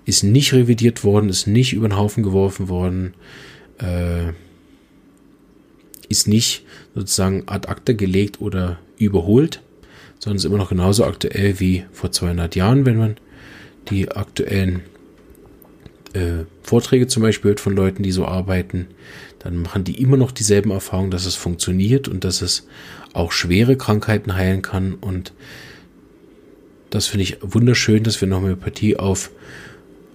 ist 0.06 0.24
nicht 0.24 0.54
revidiert 0.54 1.04
worden, 1.04 1.28
ist 1.28 1.48
nicht 1.48 1.74
über 1.74 1.90
den 1.90 1.98
Haufen 1.98 2.24
geworfen 2.24 2.70
worden, 2.70 3.14
äh, 3.80 4.32
ist 6.08 6.30
nicht 6.30 6.64
sozusagen 6.96 7.44
ad 7.48 7.68
acta 7.68 7.92
gelegt 7.92 8.40
oder 8.40 8.80
überholt, 8.98 9.62
sondern 10.20 10.38
ist 10.38 10.46
immer 10.46 10.60
noch 10.60 10.70
genauso 10.70 11.04
aktuell 11.04 11.60
wie 11.60 11.84
vor 11.92 12.10
200 12.10 12.56
Jahren, 12.56 12.86
wenn 12.86 12.96
man 12.96 13.18
die 13.90 14.10
aktuellen 14.10 14.84
äh, 16.16 16.46
Vorträge 16.64 17.08
zum 17.08 17.24
Beispiel 17.24 17.50
hört 17.50 17.60
von 17.60 17.76
Leuten, 17.76 18.04
die 18.04 18.12
so 18.12 18.26
arbeiten, 18.26 18.88
dann 19.40 19.58
machen 19.58 19.84
die 19.84 20.02
immer 20.02 20.18
noch 20.18 20.32
dieselben 20.32 20.72
Erfahrungen, 20.72 21.12
dass 21.12 21.26
es 21.26 21.36
funktioniert 21.36 22.08
und 22.08 22.24
dass 22.24 22.42
es 22.42 22.68
auch 23.14 23.32
schwere 23.32 23.78
Krankheiten 23.78 24.36
heilen 24.36 24.62
kann. 24.62 24.96
Und 24.96 25.34
das 26.90 27.08
finde 27.08 27.24
ich 27.24 27.38
wunderschön, 27.42 28.04
dass 28.04 28.20
wir 28.22 28.28
in 28.28 28.34
Homöopathie 28.34 28.98
auf, 28.98 29.32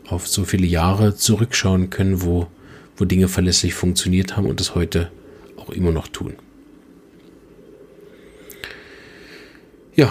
auf 0.07 0.27
so 0.27 0.45
viele 0.45 0.67
Jahre 0.67 1.15
zurückschauen 1.15 1.91
können, 1.91 2.23
wo, 2.23 2.49
wo 2.97 3.05
Dinge 3.05 3.29
verlässlich 3.29 3.75
funktioniert 3.75 4.37
haben 4.37 4.47
und 4.47 4.59
das 4.59 4.75
heute 4.75 5.11
auch 5.57 5.71
immer 5.71 5.93
noch 5.93 6.09
tun. 6.09 6.35
Ja, 10.01 10.11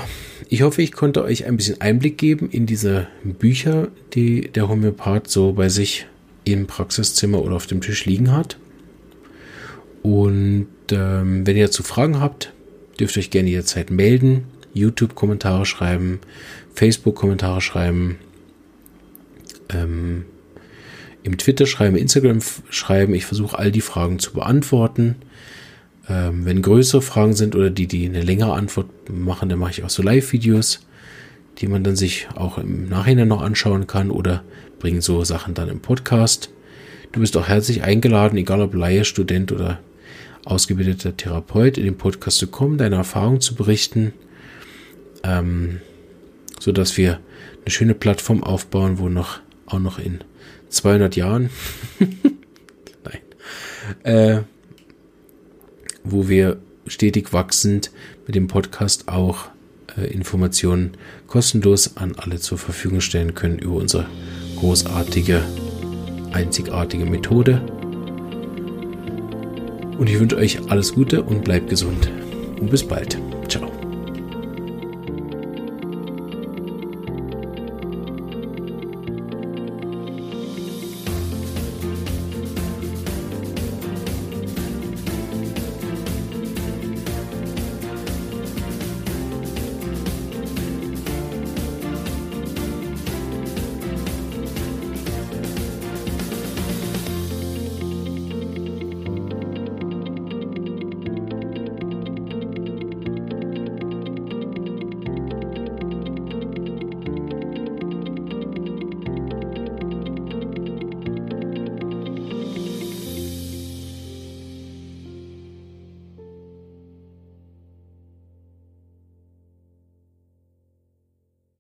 ich 0.49 0.61
hoffe, 0.61 0.83
ich 0.83 0.91
konnte 0.91 1.23
euch 1.23 1.47
ein 1.47 1.57
bisschen 1.57 1.81
Einblick 1.81 2.19
geben 2.19 2.51
in 2.51 2.67
diese 2.67 3.07
Bücher, 3.23 3.87
die 4.13 4.41
der 4.41 4.69
Homöopath 4.69 5.27
so 5.27 5.53
bei 5.53 5.67
sich 5.67 6.05
im 6.43 6.67
Praxiszimmer 6.67 7.41
oder 7.41 7.55
auf 7.55 7.65
dem 7.65 7.81
Tisch 7.81 8.05
liegen 8.05 8.31
hat. 8.31 8.59
Und 10.03 10.67
ähm, 10.91 11.47
wenn 11.47 11.57
ihr 11.57 11.65
dazu 11.65 11.81
Fragen 11.81 12.19
habt, 12.19 12.53
dürft 12.99 13.17
ihr 13.17 13.21
euch 13.21 13.31
gerne 13.31 13.49
jederzeit 13.49 13.89
melden. 13.89 14.43
YouTube-Kommentare 14.75 15.65
schreiben, 15.65 16.19
Facebook-Kommentare 16.75 17.59
schreiben, 17.59 18.19
ähm, 19.69 20.25
im 21.23 21.39
Twitter 21.39 21.65
schreiben, 21.65 21.95
Instagram 21.95 22.41
schreiben. 22.69 23.15
Ich 23.15 23.25
versuche 23.25 23.57
all 23.57 23.71
die 23.71 23.81
Fragen 23.81 24.19
zu 24.19 24.33
beantworten. 24.33 25.15
Ähm, 26.09 26.45
wenn 26.45 26.61
größere 26.61 27.01
Fragen 27.01 27.33
sind 27.33 27.55
oder 27.55 27.69
die, 27.69 27.87
die 27.87 28.05
eine 28.05 28.21
längere 28.21 28.53
Antwort 28.53 28.87
machen, 29.09 29.47
dann 29.47 29.59
mache 29.59 29.71
ich 29.71 29.83
auch 29.83 29.89
so 29.89 30.01
Live-Videos, 30.01 30.85
die 31.59 31.67
man 31.67 31.83
dann 31.83 31.95
sich 31.95 32.27
auch 32.35 32.57
im 32.57 32.89
Nachhinein 32.89 33.27
noch 33.27 33.41
anschauen 33.41 33.85
kann 33.85 34.09
oder 34.09 34.43
bringen 34.79 35.01
so 35.01 35.23
Sachen 35.23 35.53
dann 35.53 35.69
im 35.69 35.81
Podcast. 35.81 36.49
Du 37.11 37.19
bist 37.19 37.37
auch 37.37 37.47
herzlich 37.47 37.83
eingeladen, 37.83 38.37
egal 38.37 38.61
ob 38.61 38.73
Laie, 38.73 39.05
Student 39.05 39.51
oder 39.51 39.79
ausgebildeter 40.45 41.15
Therapeut, 41.15 41.77
in 41.77 41.85
den 41.85 41.97
Podcast 41.97 42.37
zu 42.37 42.47
kommen, 42.47 42.77
deine 42.77 42.95
Erfahrungen 42.95 43.41
zu 43.41 43.55
berichten, 43.55 44.13
ähm, 45.23 45.81
so 46.59 46.71
dass 46.71 46.97
wir 46.97 47.19
eine 47.61 47.71
schöne 47.71 47.93
Plattform 47.93 48.43
aufbauen, 48.43 48.97
wo 48.97 49.09
noch 49.09 49.41
auch 49.65 49.79
noch 49.79 49.99
in 49.99 50.19
200 50.69 51.15
Jahren, 51.15 51.49
nein, 53.03 53.21
äh, 54.03 54.41
wo 56.03 56.27
wir 56.27 56.57
stetig 56.87 57.33
wachsend 57.33 57.91
mit 58.25 58.35
dem 58.35 58.47
Podcast 58.47 59.07
auch 59.07 59.49
äh, 59.97 60.07
Informationen 60.07 60.91
kostenlos 61.27 61.97
an 61.97 62.15
alle 62.17 62.39
zur 62.39 62.57
Verfügung 62.57 63.01
stellen 63.01 63.35
können 63.35 63.59
über 63.59 63.75
unsere 63.75 64.07
großartige, 64.57 65.41
einzigartige 66.31 67.05
Methode. 67.05 67.61
Und 69.97 70.09
ich 70.09 70.19
wünsche 70.19 70.37
euch 70.37 70.59
alles 70.69 70.93
Gute 70.93 71.23
und 71.23 71.43
bleibt 71.43 71.69
gesund. 71.69 72.09
Und 72.59 72.69
bis 72.69 72.83
bald. 72.83 73.17